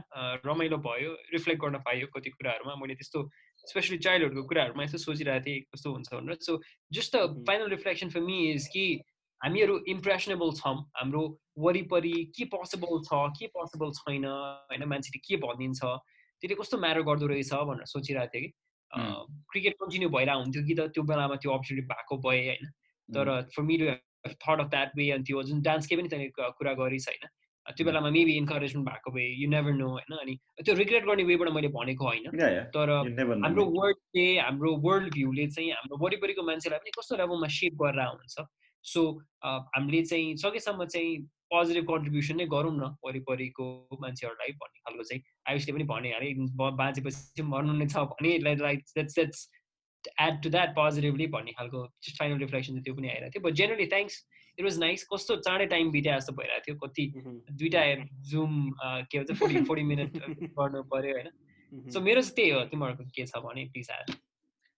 [0.47, 3.22] रमाइलो भयो रिफ्लेक्ट गर्न पाइयो कति कुराहरूमा मैले त्यस्तो
[3.68, 6.62] स्पेसली चाइल्डहुडको कुराहरूमा यस्तो सोचिरहेको थिएँ कस्तो हुन्छ भनेर। So
[6.92, 7.44] just the.
[7.46, 9.02] Final reflection for me is कि
[9.44, 15.80] हामीहरू इम्प्रेसनेबल छौँ। हाम्रो वरिपरि के पोसिबल छ के पोसिबल छैन होइन मान्छेले के भनिदिन्छ
[16.40, 18.52] त्यसले कस्तो म्याटर गर्दो रहेछ भनेर सोचिरहेको थिएँ कि।
[19.50, 22.70] क्रिकेट कन्टिन्यू भइरहेको हुन्थ्यो कि त त्यो बेलामा त्यो अपर्च्युनिटी भएको भए होइन।
[23.14, 23.86] तर for me to
[24.28, 27.28] thought of that way अनि त्यो जुन डान्सकै पनि क- कुरा गरिस् होइन।
[27.74, 27.84] त्यो.
[27.86, 31.68] बेलामा मेबी इन्करेजमेन्ट भएको भए यु नेभर नो होइन अनि त्यो रिग्रेट गर्ने वेबाट मैले
[31.78, 32.30] भनेको होइन.
[32.74, 32.90] तर.
[33.44, 33.64] हाम्रो.
[33.78, 38.46] वर्ल्डले हाम्रो वर्ल्ड भ्यूले चाहिँ हाम्रो वरिपरिको मान्छेलाई पनि कस्तो लेभलमा सेप गरेर हुन्छ
[38.84, 39.02] सो
[39.44, 41.16] हामीले चाहिँ सकेसम्म चाहिँ
[41.50, 43.66] पोजिटिभ कन्ट्रिब्युसन नै गरौँ न वरिपरिको
[44.00, 46.28] मान्छेहरूलाई भन्ने खालको चाहिँ आयुषले पनि भने अरे
[46.78, 49.40] बाँचेपछि मर्नु नै छ भने like that's that's
[50.20, 51.84] add to that positively भन्ने खालको
[52.18, 54.16] फाइनल रिफ्लेक्सन त्यो पनि आइरहेको थियो but generally thanks
[54.59, 57.05] it was nice कस्तो चाँडै टाइम बित्या जस्तो भइरहेको थियो कति
[57.61, 57.84] दुइटा
[58.32, 63.03] जुम के भन्छ फोर्टी फोर्टी मिनट गर्नु पऱ्यो होइन सो मेरो चाहिँ त्यही हो तिमीहरूको
[63.15, 64.15] के छ भने please add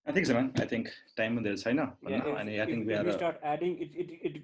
[0.05, 0.47] I think so, man.
[0.61, 0.87] I think
[1.17, 1.91] time there is enough.
[2.13, 3.03] Yeah, if, and I if- think we if are.
[3.07, 4.39] we uh, start adding it, it, it,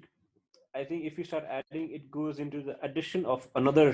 [0.80, 3.84] I think if we start adding, it goes into the addition of another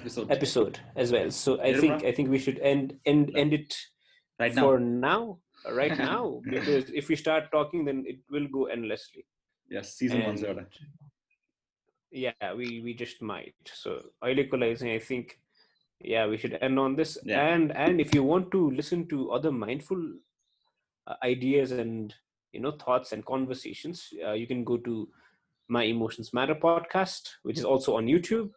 [0.00, 1.32] episode episode as well.
[1.38, 2.10] So I Yeah, think bro.
[2.10, 3.78] I think we should end end end it
[4.44, 4.66] right now.
[4.68, 5.18] for now,
[5.80, 6.20] right now,
[6.54, 9.26] because if we start talking, then it will go endlessly.
[9.75, 10.67] Yes, season one, And- sir.
[12.11, 13.91] yeah we we just might so
[14.41, 15.39] equalizing i think
[16.13, 17.41] yeah we should end on this Yeah.
[17.53, 20.01] and and if you want to listen to other mindful
[21.07, 22.13] uh, ideas and
[22.51, 25.09] you know thoughts and conversations uh, you can go to
[25.77, 28.51] my emotions matter podcast which is also on youtube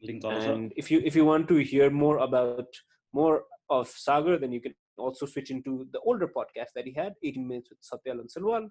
[0.00, 0.54] Link also.
[0.54, 2.68] and if you if you want to hear more about
[3.12, 7.14] more of Sagar, then you can also switch into the older podcast that he had,
[7.22, 8.64] 18 Minutes with Satyal and Salwal.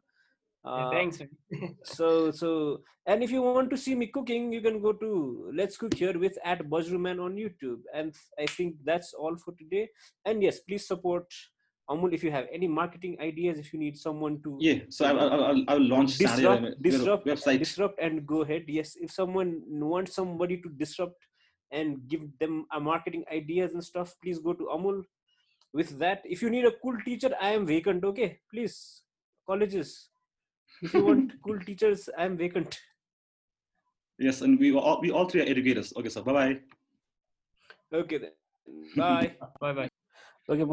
[0.64, 1.20] Uh, thanks.
[1.84, 5.76] so so and if you want to see me cooking you can go to let's
[5.76, 7.80] cook here with at buzzruman on youtube.
[7.94, 9.90] And i think that's all for today.
[10.26, 11.26] And yes please support
[11.90, 15.12] amul if you have any marketing ideas if you need someone to Yeah, so I,
[15.12, 17.60] I, I'll, I'll launch disrupt disrupt website.
[17.60, 18.66] disrupt and go ahead.
[18.68, 21.26] Yes if someone wants somebody to disrupt
[21.72, 25.02] and give them a marketing ideas and stuff please go to amul.
[25.74, 28.40] With that if you need a cool teacher i am vacant okay?
[28.54, 29.02] Please
[29.48, 30.11] colleges
[30.82, 32.80] if you want cool teachers i am vacant
[34.20, 35.94] Yes, and we all we all three are educators.
[35.98, 36.60] Okay, so bye bye.
[38.02, 38.34] okay then
[38.96, 39.90] bye Bye bye.
[40.48, 40.66] okay